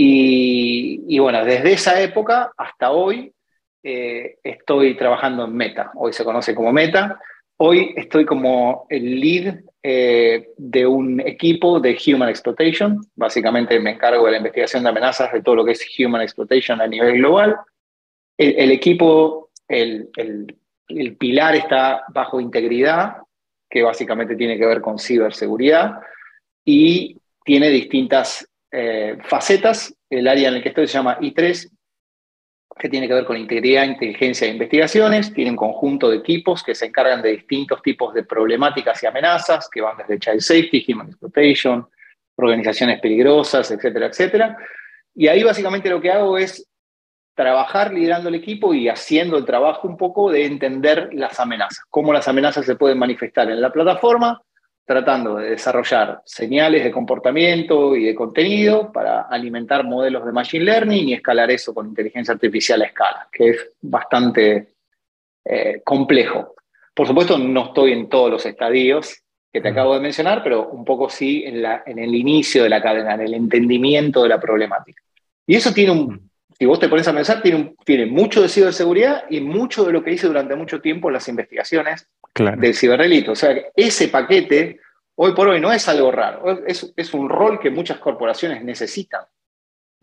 [0.03, 3.35] Y, bueno, desde esa época hasta hoy
[3.83, 5.91] eh, estoy trabajando en Meta.
[5.95, 7.21] Hoy se conoce como Meta.
[7.59, 13.01] Hoy estoy como el lead eh, de un equipo de Human Exploitation.
[13.15, 16.81] Básicamente me encargo de la investigación de amenazas de todo lo que es Human Exploitation
[16.81, 17.57] a nivel global.
[18.39, 20.09] El, equipo el,
[21.19, 23.19] pilar está bajo integridad,
[23.71, 26.01] que básicamente tiene que ver con ciberseguridad,
[26.65, 29.95] y tiene distintas eh, facetas.
[30.09, 31.71] El área en el que estoy se llama I3,
[32.79, 35.33] que tiene que ver con integridad, inteligencia e investigaciones.
[35.33, 39.69] Tiene un conjunto de equipos que se encargan de distintos tipos de problemáticas y amenazas,
[39.69, 41.87] que van desde child safety, human exploitation,
[42.37, 44.57] organizaciones peligrosas, etcétera, etcétera.
[45.15, 46.70] Y ahí básicamente lo que hago es
[47.41, 52.13] trabajar liderando el equipo y haciendo el trabajo un poco de entender las amenazas, cómo
[52.13, 54.43] las amenazas se pueden manifestar en la plataforma,
[54.85, 61.09] tratando de desarrollar señales de comportamiento y de contenido para alimentar modelos de Machine Learning
[61.09, 64.75] y escalar eso con inteligencia artificial a escala, que es bastante
[65.43, 66.57] eh, complejo.
[66.93, 70.85] Por supuesto, no estoy en todos los estadios que te acabo de mencionar, pero un
[70.85, 74.39] poco sí en, la, en el inicio de la cadena, en el entendimiento de la
[74.39, 75.03] problemática.
[75.47, 76.30] Y eso tiene un,
[76.61, 80.05] si vos te pones a pensar, tiene, tiene mucho de ciberseguridad y mucho de lo
[80.05, 83.33] que hice durante mucho tiempo en las investigaciones del ciberdelito.
[83.33, 84.79] O sea, ese paquete,
[85.15, 89.23] hoy por hoy, no es algo raro, es, es un rol que muchas corporaciones necesitan.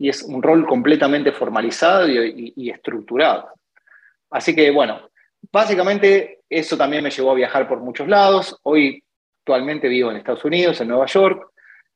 [0.00, 3.50] Y es un rol completamente formalizado y estructurado.
[4.30, 5.10] Así que, bueno,
[5.52, 8.58] básicamente eso también me llevó a viajar por muchos lados.
[8.64, 9.02] Hoy
[9.40, 11.50] actualmente vivo en Estados Unidos, en Nueva York.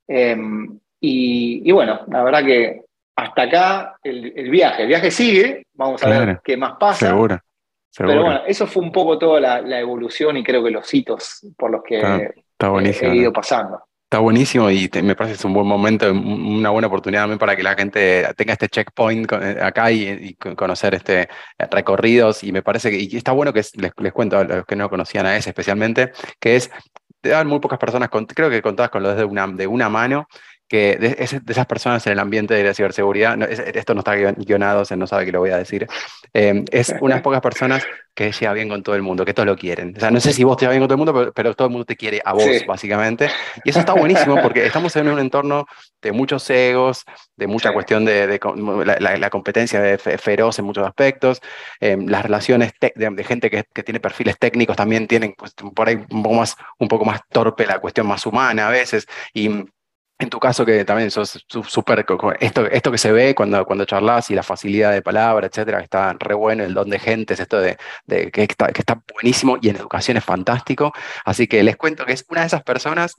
[0.09, 2.83] Em, y, bueno, la verdad que
[3.23, 7.09] hasta acá el, viaje, el viaje sigue, vamos a ver qué más pasa.
[7.09, 7.39] Seguro,
[7.97, 11.71] Pero bueno, eso fue un poco toda la, evolución y creo que los hitos por
[11.71, 13.81] los que he ido pasando.
[14.05, 17.57] Está buenísimo y me parece que es un buen momento, una buena oportunidad también para
[17.57, 21.31] que la gente tenga este checkpoint eh, acá y, conocer este
[21.71, 22.45] recorridos.
[22.45, 24.91] Y me parece que y está bueno que les, les, cuento a los que no
[24.91, 26.71] conocían a ese especialmente, que es
[27.23, 30.27] te dan muy pocas personas, creo que contabas con los de una, de una mano,
[30.73, 33.39] que de, esas personas en el ambiente de la ciberseguridad,
[33.77, 35.87] esto no está guionado, se no sabe que lo voy a decir,
[36.33, 39.55] em, es unas pocas personas que llega bien con todo el mundo, que todos lo
[39.55, 39.93] quieren.
[39.95, 41.69] O sea, no sé si vos te llevas bien con todo el mundo, pero, todo
[41.69, 43.29] el mundo te quiere a vos, básicamente.
[43.65, 45.67] Y eso está buenísimo porque estamos en un entorno
[46.01, 47.05] de muchos egos,
[47.37, 51.43] de mucha cuestión de, la, competencia feroz en muchos aspectos,
[51.81, 56.23] em, las relaciones de, gente que, tiene perfiles técnicos también tienen pues, por ahí un
[56.23, 59.07] poco, más, un poco más torpe la cuestión más humana a veces.
[59.35, 59.51] Y
[60.25, 62.05] en tu caso, que también sos súper,
[62.41, 66.15] esto, esto que se ve cuando, cuando charlas y la facilidad de palabra, etcétera, está
[66.19, 69.77] re bueno, el don de gentes, esto de, que, está, que está buenísimo y en
[69.77, 70.93] educación es fantástico.
[71.25, 73.15] Así que les cuento que es una de esas personas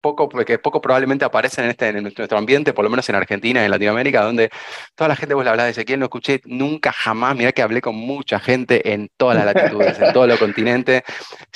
[0.00, 3.60] poco, que poco probablemente aparecen en, este, en nuestro ambiente, por lo menos en Argentina
[3.60, 4.50] y en Latinoamérica, donde
[4.94, 7.80] toda la gente vos le hablás de Ezequiel, no escuché nunca jamás, mirá que hablé
[7.80, 11.04] con mucha gente en todas las latitudes, en todo el continente,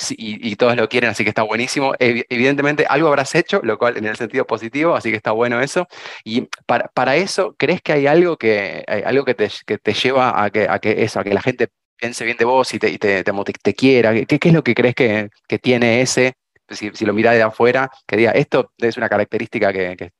[0.09, 1.93] y, todos lo quieren, así que está buenísimo.
[1.99, 5.87] Evidentemente algo habrás hecho, lo cual en el sentido positivo, así que está bueno eso.
[6.23, 9.93] Y para, para eso, ¿crees que hay algo que, hay algo que te, que te
[9.93, 12.79] lleva a que, a que eso, a que la gente piense bien de vos y
[12.79, 14.13] te, te, te, quiera?
[14.13, 16.35] ¿Qué, ¿Qué, es lo que crees que, que tiene ese
[16.69, 20.11] si, lo mira de afuera, que diga, esto es una característica que,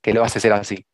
[0.00, 0.84] que, lo hace ser así.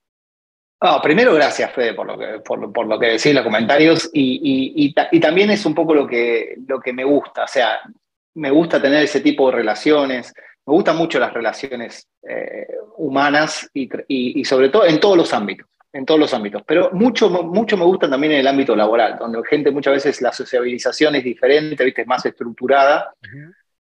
[1.02, 4.10] primero, gracias, Fede, por lo que, por, lo que decís en los comentarios.
[4.12, 7.44] Y, y, también es un poco lo que, lo que me gusta.
[7.44, 7.80] O sea,
[8.34, 10.32] me gusta tener ese tipo de relaciones.
[10.66, 15.66] Me gustan mucho las relaciones eh, humanas y, sobre todo en todos los ámbitos.
[15.92, 16.62] En todos los ámbitos.
[16.64, 20.32] Pero mucho, mucho me gusta también en el ámbito laboral, donde gente muchas veces la
[20.32, 22.02] sociabilización es diferente, ¿viste?
[22.02, 23.12] es más estructurada.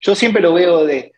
[0.00, 1.12] Yo siempre lo veo de,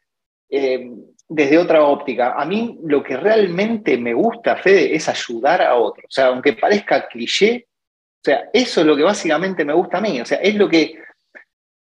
[0.50, 0.90] eh,
[1.28, 2.34] desde otra óptica.
[2.36, 6.06] A mí lo que realmente me gusta, Fede, es ayudar a otros.
[6.06, 10.00] O sea, aunque parezca cliché, o sea, eso es lo que básicamente me gusta a
[10.00, 10.20] mí.
[10.20, 10.96] O sea, es lo que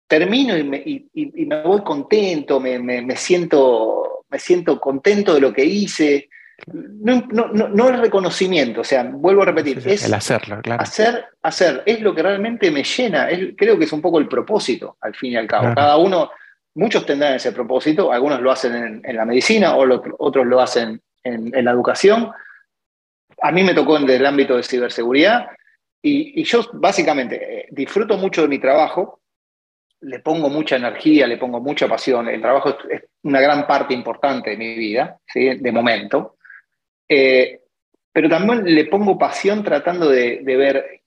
[0.07, 6.29] termino y me, voy contento, me, siento, me siento contento de lo que hice.
[6.67, 10.81] No, no, el reconocimiento, o sea, vuelvo a repetir, es el hacerlo, claro.
[10.81, 13.27] Hacer, hacer, es lo que realmente me llena,
[13.57, 15.75] creo que es un poco el propósito, al fin y al cabo.
[15.75, 16.29] Cada uno
[16.75, 19.85] Muchos tendrán ese propósito, algunos lo hacen en, la medicina, o
[20.19, 22.29] otros lo hacen en, la educación.
[23.41, 25.47] A mí me tocó en el ámbito de ciberseguridad
[26.01, 29.21] y, yo básicamente eh, disfruto mucho de mi trabajo,
[30.01, 32.27] le pongo mucha energía, le pongo mucha pasión.
[32.27, 35.55] El trabajo es, una gran parte importante de mi vida, ¿sí?
[35.55, 36.35] de momento.
[37.07, 37.61] Eh,
[38.11, 41.01] pero también le pongo pasión tratando de, de, ver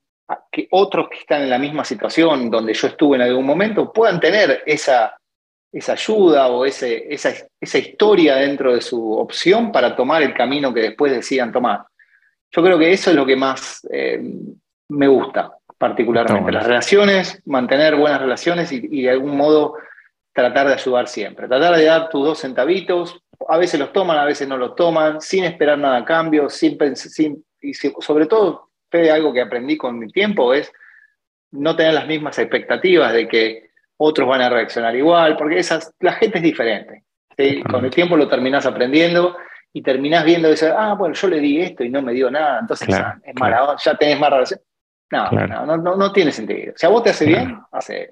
[0.51, 4.18] que otros que están en la misma situación donde yo estuve en algún momento puedan
[4.18, 5.18] tener esa,
[5.73, 10.73] esa ayuda o ese, esa, esa, historia dentro de su opción para tomar el camino
[10.73, 11.85] que después decidan tomar.
[12.51, 14.21] Yo creo que eso es lo que más eh,
[14.89, 16.51] me gusta particularmente.
[16.51, 19.75] Las relaciones, mantener buenas relaciones y, de algún modo
[20.33, 21.47] tratar de ayudar siempre.
[21.47, 25.21] Tratar de dar tus dos centavitos, a veces los toman, a veces no los toman,
[25.21, 29.99] sin esperar nada a cambio, sin, sin y sobre todo, Fede, algo que aprendí con
[29.99, 30.73] mi tiempo es
[31.51, 33.68] no tener las mismas expectativas de que
[33.99, 37.05] otros van a reaccionar igual, porque esas, la gente es diferente.
[37.70, 39.36] Con el tiempo lo terminás aprendiendo
[39.72, 42.59] y terminás viendo eso, ah, bueno, yo le di esto y no me dio nada,
[42.61, 44.61] entonces ah, es mala, ya tenés más relación.
[45.11, 46.74] No, no, no, no, tiene sentido.
[46.76, 48.09] Si a vos te hace bien, hace.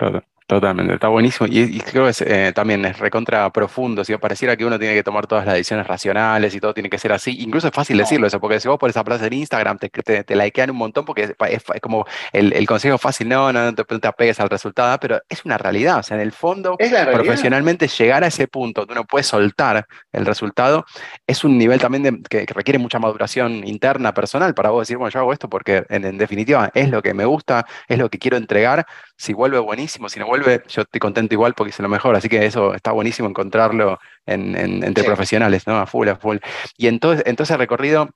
[0.46, 1.48] Totalmente, está buenísimo.
[1.50, 5.26] Y, creo que eh, también es recontra profundo, si pareciera que uno tiene que tomar
[5.26, 8.38] todas las decisiones racionales y todo tiene que ser así, incluso es fácil decirlo eso,
[8.38, 11.34] porque si vos pones esa plaza en Instagram te, te, te likean un montón porque
[11.48, 15.20] es, como el, el, consejo fácil, no, no, no te, te, apegues al resultado, pero
[15.28, 19.04] es una realidad, o sea, en el fondo, profesionalmente llegar a ese punto donde uno
[19.04, 20.86] puede soltar el resultado
[21.26, 25.10] es un nivel también de, que, requiere mucha maduración interna, personal, para vos decir, bueno,
[25.10, 28.20] yo hago esto porque en, en definitiva es lo que me gusta, es lo que
[28.20, 28.86] quiero entregar,
[29.16, 32.16] si vuelve buenísimo, si no vuelve, yo estoy contento igual porque es lo mejor.
[32.16, 35.78] Así que eso está buenísimo encontrarlo entre profesionales, ¿no?
[35.78, 36.38] A full, a full.
[36.76, 38.10] Y en todo, ese recorrido,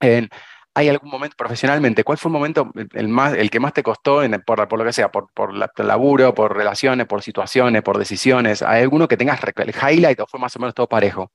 [0.00, 2.04] ¿hay algún momento profesionalmente?
[2.04, 4.92] ¿Cuál fue el momento el, más, el que más te costó por, por, lo que
[4.92, 5.52] sea, por, por
[5.84, 8.62] laburo, por relaciones, por situaciones, por decisiones?
[8.62, 11.32] ¿Hay alguno que tengas el highlight o fue más o menos todo parejo?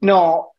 [0.00, 0.54] No,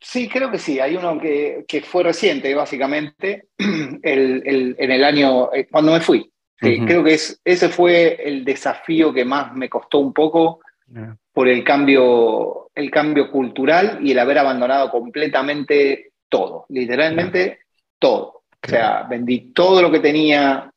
[0.00, 0.78] Sí, creo que sí.
[0.80, 6.30] Hay uno que, que fue reciente, básicamente, el, en el año, eh, cuando me fui.
[6.60, 10.60] Sí, creo que es, ese fue el desafío que más me costó un poco
[11.32, 17.60] por el cambio, el cambio cultural y el haber abandonado completamente todo, literalmente
[17.98, 18.42] todo.
[18.60, 20.68] O sea, vendí todo lo que tenía,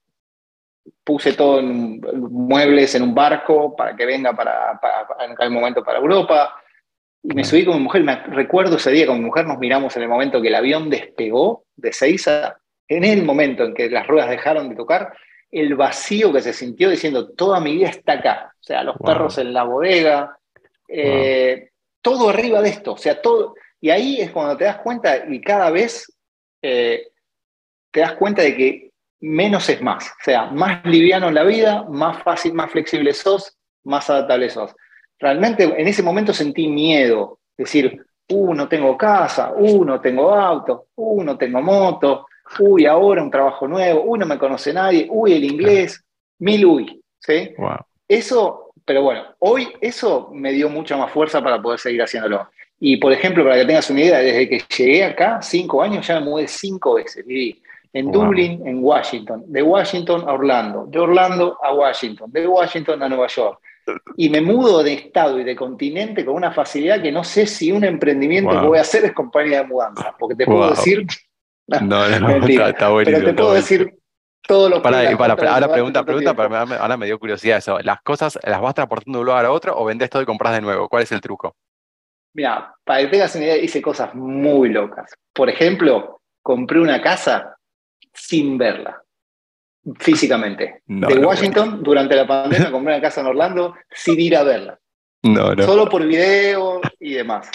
[1.04, 5.84] puse todo en muebles en un barco para que venga para, para en aquel momento
[5.84, 6.56] para Europa.
[7.24, 9.96] Y me subí con mi mujer, me recuerdo ese día con mi mujer, nos miramos
[9.98, 12.58] en el momento que el avión despegó de Seiza,
[12.88, 15.14] en el momento en que las ruedas dejaron de tocar,
[15.52, 18.54] el vacío que se sintió diciendo, toda mi vida está acá.
[18.60, 20.38] O sea, los perros en la bodega,
[20.88, 21.70] eh,
[22.02, 22.94] todo arriba de esto.
[22.94, 23.56] O sea, todo.
[23.82, 26.12] Y ahí es cuando te das cuenta y cada vez
[26.62, 27.08] eh,
[27.92, 30.08] te das cuenta de que menos es más.
[30.08, 34.74] O sea, más liviano en la vida, más fácil, más flexible sos, más adaptable sos.
[35.20, 37.40] Realmente en ese momento sentí miedo.
[37.58, 42.26] Decir, uh, no tengo casa, uh, no tengo auto, uh, no tengo moto,
[42.60, 46.04] uy, ahora un trabajo nuevo, uy, no me conoce nadie, uy, el inglés,
[46.40, 47.54] mil uy, ¿sí?
[48.08, 52.50] Eso, pero bueno, hoy eso me dio mucha más fuerza para poder seguir haciéndolo.
[52.80, 56.20] Y por ejemplo, para que tengas una idea, desde que llegué acá, cinco años, ya
[56.20, 57.26] me mudé cinco veces.
[57.26, 57.62] Viví
[57.94, 63.10] en Dublín, en Washington, de Washington a Orlando, de Orlando a Washington, de Washington a
[63.10, 63.60] Nueva York.
[64.16, 67.72] Y me mudo de estado y de continente con una facilidad que no sé si
[67.72, 71.06] un emprendimiento que voy a hacer es compañía de mudanza, porque te puedo decir
[71.80, 73.20] no, no, está, buenísimo.
[73.20, 73.98] Pero te puedo decir
[74.48, 75.16] todo lo para, que.
[75.16, 77.80] Para, ahora pregunta, pregunta, ahora me dio curiosidad eso.
[77.80, 80.54] ¿Las cosas las vas transportando de un lugar a otro o vendes todo y compras
[80.54, 80.90] de nuevo?
[80.90, 81.56] ¿Cuál es el truco?
[82.34, 85.14] Mira, para que tengas una idea, hice cosas muy locas.
[85.34, 87.56] Por ejemplo, compré una casa
[88.14, 89.02] sin verla
[89.98, 90.82] físicamente.
[90.86, 94.80] de Washington, durante la pandemia, compré una casa en Orlando sin ir a verla.
[95.24, 95.64] No, no.
[95.64, 97.50] Solo por video y demás.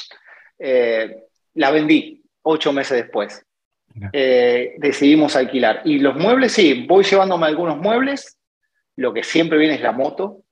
[0.58, 3.44] Eh, la vendí ocho meses después.
[4.12, 5.82] Eh, decidimos alquilar.
[5.84, 8.38] Y los muebles, sí, voy llevándome algunos muebles.
[8.96, 10.42] Lo que siempre viene es la moto,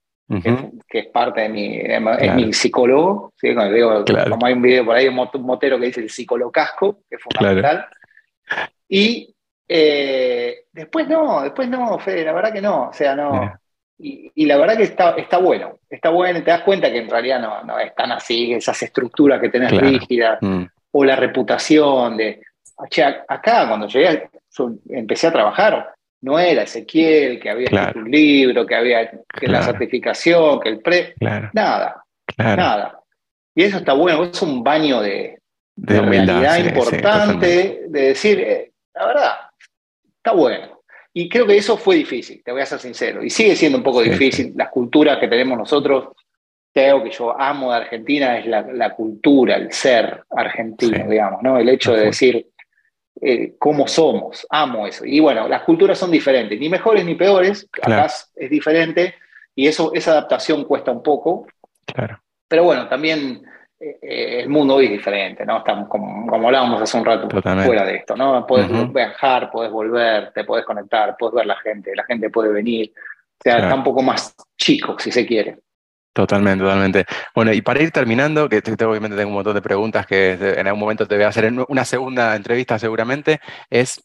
[0.89, 3.33] que, es parte de mi, es mi psicólogo.
[3.41, 7.23] Como hay un video por ahí, un motero que dice el psicólogo casco, que es
[7.23, 7.87] fundamental.
[8.89, 9.35] Y
[9.67, 12.89] eh, después no, después no, Fede, la verdad que no.
[12.89, 13.53] O sea, no.
[13.99, 17.41] Y, la verdad que está, está bueno, está bueno, te das cuenta que en realidad
[17.41, 20.65] no, no es tan así, esas estructuras que tenés rígidas, mm.
[20.91, 22.43] o la reputación de,
[22.77, 24.29] acá cuando llegué,
[24.91, 29.63] empecé a trabajar, no era Ezequiel, que había escrito un libro, que había que la
[29.63, 31.15] certificación, que el pre,
[31.53, 32.03] nada,
[32.39, 33.01] nada.
[33.55, 35.39] Y eso está bueno, es un baño de,
[35.77, 39.33] de, realidad importante, de decir, eh, la verdad,
[40.17, 40.81] está bueno.
[41.13, 43.85] Y creo que eso fue difícil, te voy a ser sincero, y sigue siendo un
[43.85, 44.53] poco difícil.
[44.57, 46.09] Las culturas que tenemos nosotros,
[46.73, 51.59] creo que yo amo de Argentina es la, cultura, el ser argentino, digamos, ¿no?
[51.59, 52.49] El hecho de decir,
[53.21, 54.47] eh, cómo somos.
[54.51, 55.05] Amo eso.
[55.05, 59.15] Y bueno, las culturas son diferentes, ni mejores ni peores, acá es diferente
[59.55, 61.47] y eso, esa adaptación cuesta un poco.
[61.87, 62.21] Claro.
[62.49, 63.43] Pero bueno, también
[63.81, 65.59] eh, el mundo hoy es diferente, ¿no?
[65.59, 68.47] Estamos, como, como hablábamos hace un rato, fuera de esto, ¿no?
[68.47, 72.93] Puedes viajar, puedes volver, te puedes conectar, puedes ver la gente, la gente puede venir.
[72.97, 75.59] O sea, está un poco más chico, si se quiere.
[76.15, 77.07] Totalmente, totalmente.
[77.35, 80.79] Bueno, y para ir terminando, que obviamente tengo un montón de preguntas que en algún
[80.79, 84.01] momento te voy a hacer en una segunda entrevista seguramente, es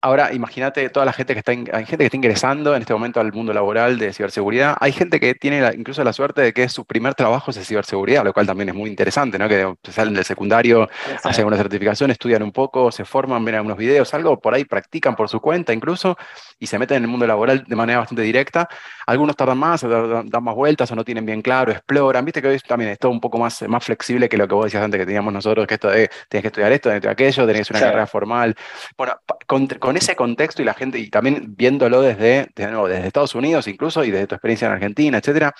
[0.00, 3.18] Ahora, imagínate toda la gente que está, hay gente que está ingresando en este momento
[3.18, 4.76] al mundo laboral de ciberseguridad.
[4.78, 8.22] Hay gente que tiene incluso la suerte de que su primer trabajo es de ciberseguridad,
[8.22, 9.48] lo cual también es muy interesante, ¿no?
[9.48, 10.88] Que salen del secundario,
[11.24, 15.16] hacen una certificación, estudian un poco, se forman, ven algunos videos, algo por ahí practican
[15.16, 16.16] por su cuenta incluso
[16.60, 18.68] y se meten en el mundo laboral de manera bastante directa.
[19.04, 22.24] Algunos tardan más, dan, más vueltas o no tienen bien claro, exploran.
[22.24, 24.66] Viste que hoy también es todo un poco más, más flexible que lo que vos
[24.66, 27.68] decías antes que teníamos nosotros, que esto de tienes que estudiar esto, de aquello, tenés
[27.70, 28.54] una carrera formal.
[28.96, 29.14] Bueno,
[29.46, 34.04] con, con ese contexto y la gente, y también viéndolo desde, desde Estados Unidos incluso
[34.04, 35.54] y desde tu experiencia en Argentina, etcétera,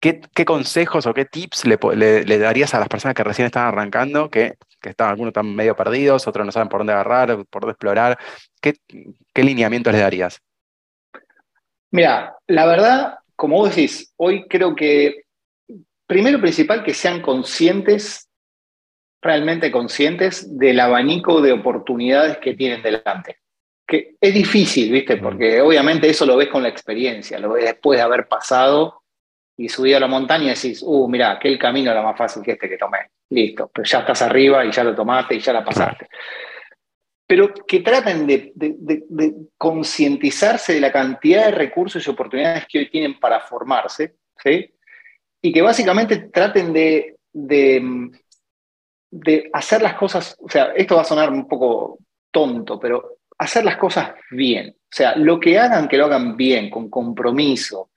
[0.00, 4.54] ¿qué, consejos o qué tips le, darías a las personas que recién están arrancando, que,
[4.80, 8.18] que están, algunos están medio perdidos, otros no saben por dónde agarrar, por dónde explorar?
[8.60, 8.74] ¿Qué,
[9.32, 10.40] qué lineamientos les darías?
[11.90, 15.24] Mira, la verdad, como vos decís, hoy creo que
[16.06, 18.28] primero principal que sean conscientes
[19.22, 23.38] realmente conscientes del abanico de oportunidades que tienen delante
[23.92, 25.18] que es difícil, ¿viste?
[25.18, 29.02] Porque obviamente eso lo ves con la experiencia, lo ves después de haber pasado
[29.54, 32.52] y subido a la montaña y decís, uh, mira, aquel camino era más fácil que
[32.52, 33.10] este que tomé.
[33.28, 36.08] Listo, pero ya estás arriba y ya lo tomaste y ya la pasaste.
[37.26, 38.54] Pero que traten de,
[39.58, 44.72] concientizarse de la cantidad de recursos y oportunidades que hoy tienen para formarse, ¿sí?
[45.42, 47.18] Y que básicamente traten de
[49.52, 51.98] hacer las cosas, o sea, esto va a sonar un poco
[52.30, 54.70] tonto, pero hacer las cosas bien.
[54.76, 57.90] O sea, lo que hagan, que lo hagan bien, con compromiso,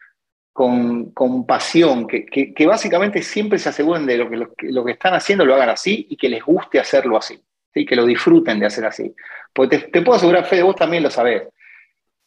[0.52, 4.38] con, con pasión, que, que, básicamente siempre se aseguren de lo que,
[4.72, 7.38] lo, que están haciendo lo hagan así y que les guste hacerlo así,
[7.74, 7.86] ¿sí?
[7.86, 9.14] que lo disfruten de hacer así.
[9.54, 11.44] Porque te, puedo asegurar, Fede, vos también lo sabés.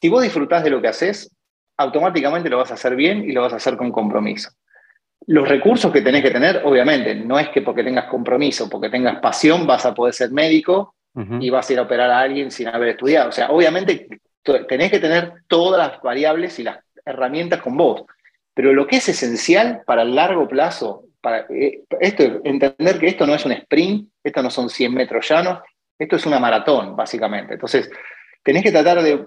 [0.00, 1.34] Si vos disfrutás de lo que haces,
[1.78, 4.50] automáticamente lo vas a hacer bien y lo vas a hacer con compromiso.
[5.26, 9.20] Los recursos que tenés que tener, obviamente, no es que porque tengas compromiso, porque tengas
[9.20, 12.68] pasión, vas a poder ser médico y vas a ir a operar a alguien sin
[12.68, 13.30] haber estudiado.
[13.30, 14.08] O sea, obviamente
[14.68, 18.04] tenés que tener todas las variables y las herramientas con vos,
[18.54, 23.26] pero lo que es esencial para el largo plazo, para eh, esto, entender que esto
[23.26, 25.60] no es un sprint, esto no son 100 metros llanos,
[25.98, 27.54] esto es una maratón, básicamente.
[27.54, 27.90] Entonces,
[28.42, 29.26] tenés que tratar de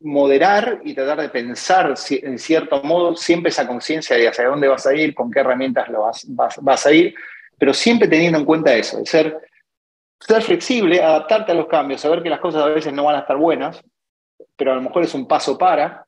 [0.00, 4.86] moderar y tratar de pensar en cierto modo siempre esa conciencia de hacia dónde vas
[4.86, 6.24] a ir, con qué herramientas lo vas,
[6.60, 7.14] vas, a ir,
[7.58, 9.36] pero siempre teniendo en cuenta eso, de ser
[10.20, 13.20] ser flexible, adaptarte a los cambios, saber que las cosas a veces no van a
[13.20, 13.82] estar buenas,
[14.56, 16.06] pero a lo mejor es un paso para,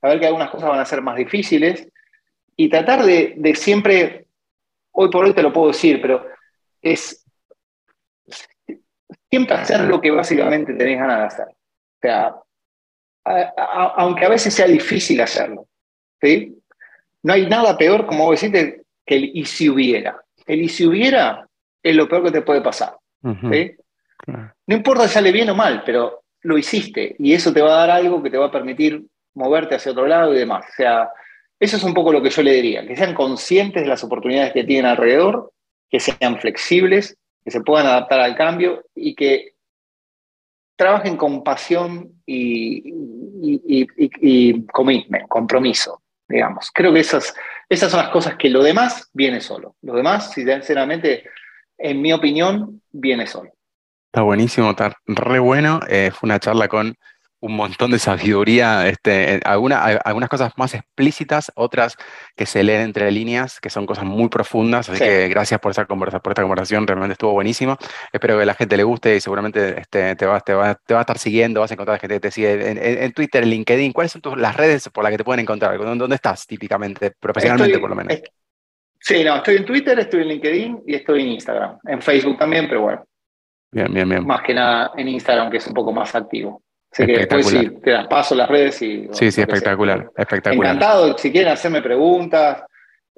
[0.00, 1.86] saber que algunas cosas van a ser más difíciles
[2.56, 4.26] y tratar de, siempre,
[4.92, 6.26] hoy por hoy te lo puedo decir, pero
[6.80, 7.24] es
[9.30, 11.46] siempre hacer lo que básicamente tenés ganas de hacer.
[11.48, 12.34] O sea,
[13.96, 15.66] aunque a veces sea difícil hacerlo,
[16.20, 16.56] ¿sí?
[17.22, 20.22] No hay nada peor, como vos decís, que el y si hubiera.
[20.46, 21.46] El y si hubiera
[21.82, 22.99] es lo peor que te puede pasar.
[23.22, 27.86] No importa si sale bien o mal, pero lo hiciste y eso te va a
[27.86, 29.04] dar algo que te va a permitir
[29.34, 30.64] moverte hacia otro lado y demás.
[30.68, 31.10] O sea,
[31.58, 34.52] eso es un poco lo que yo le diría, que sean conscientes de las oportunidades
[34.52, 35.52] que tienen alrededor,
[35.90, 39.54] que sean flexibles, que se puedan adaptar al cambio y que
[40.76, 42.82] trabajen con pasión y,
[43.42, 46.70] y, commitment, compromiso, digamos.
[46.72, 47.34] Creo que esas,
[47.68, 49.76] esas son las cosas que lo demás viene solo.
[49.82, 51.24] Lo demás, sinceramente,
[51.80, 53.50] en mi opinión, viene solo.
[54.06, 55.80] Está buenísimo, está re bueno.
[55.88, 56.94] Eh, fue una charla con
[57.42, 61.96] un montón de sabiduría, este, algunas cosas más explícitas, otras
[62.36, 64.90] que se leen entre líneas, que son cosas muy profundas.
[64.90, 67.78] Así que gracias por, esa conversa, por esta conversación, realmente estuvo buenísimo.
[68.12, 70.92] Espero que a la gente le guste y seguramente este, te, va, te, va, te
[70.92, 73.92] va a estar siguiendo, vas a encontrar gente que te sigue en, Twitter, en LinkedIn.
[73.92, 75.78] ¿Cuáles son tus, las redes por las que te pueden encontrar?
[75.78, 78.20] ¿Dónde estás típicamente, profesionalmente por lo menos?
[79.00, 81.78] Sí, no, estoy en Twitter, estoy en LinkedIn y estoy en Instagram.
[81.86, 83.04] En Facebook también, pero bueno.
[83.72, 84.26] Bien, bien, bien.
[84.26, 86.62] Más que nada en Instagram, que es un poco más activo.
[86.92, 89.08] Así que después sí, te las paso las redes y.
[89.12, 90.74] Sí, sí, espectacular, espectacular.
[90.74, 92.64] Encantado, si quieren hacerme preguntas.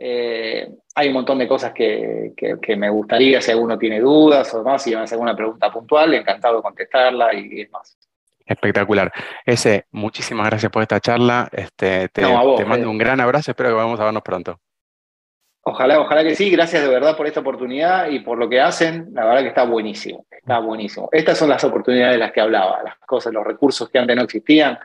[0.04, 4.58] Eh, hay un montón de cosas que, que, me gustaría, si alguno tiene dudas o
[4.58, 7.96] demás, si van a hacer alguna pregunta puntual, encantado de contestarla y, demás.
[8.44, 9.12] Espectacular.
[9.46, 11.48] Ese, muchísimas gracias por esta charla.
[11.52, 14.58] Este, te, te mando un gran abrazo, espero que vamos a vernos pronto.
[15.64, 16.50] Ojalá, ojalá que sí.
[16.50, 19.10] Gracias de verdad por esta oportunidad y por lo que hacen.
[19.12, 20.26] La verdad que está buenísimo.
[20.30, 21.08] Está buenísimo.
[21.12, 24.22] Estas son las oportunidades de las que hablaba, las cosas, los recursos que antes no
[24.22, 24.78] existían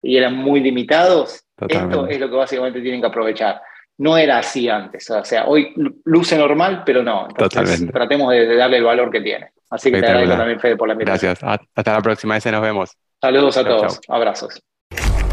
[0.00, 1.44] y eran muy limitados.
[1.68, 3.60] Esto es lo que básicamente tienen que aprovechar.
[3.98, 5.08] No era así antes.
[5.10, 5.72] O sea, hoy
[6.04, 7.28] luce normal, pero no.
[7.28, 9.50] Entonces, tratemos de, darle el valor que tiene.
[9.70, 11.36] Así que te agradezco también, Fede, por la invitación.
[11.40, 11.68] Gracias.
[11.74, 12.46] Hasta la próxima vez.
[12.46, 12.96] Nos vemos.
[13.20, 14.00] Saludos a todos.
[14.08, 14.62] Abrazos.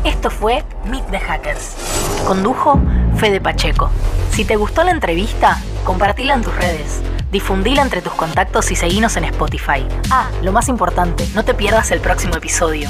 [0.06, 2.24] Esto fue Meet the Hackers.
[2.26, 2.80] Condujo
[3.18, 3.92] Fede Pacheco.
[4.32, 7.02] Si te gustó la entrevista, compartila en tus redes.
[7.32, 9.86] Difundila entre tus contactos y seguinos en Spotify.
[10.10, 12.90] Ah, lo más importante, no te pierdas el próximo episodio.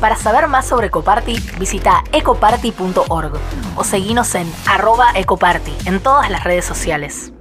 [0.00, 3.32] Para saber más sobre Ecoparty, visita ecoparty.org
[3.76, 7.32] o seguinos en arroba ecoparty en todas las redes sociales.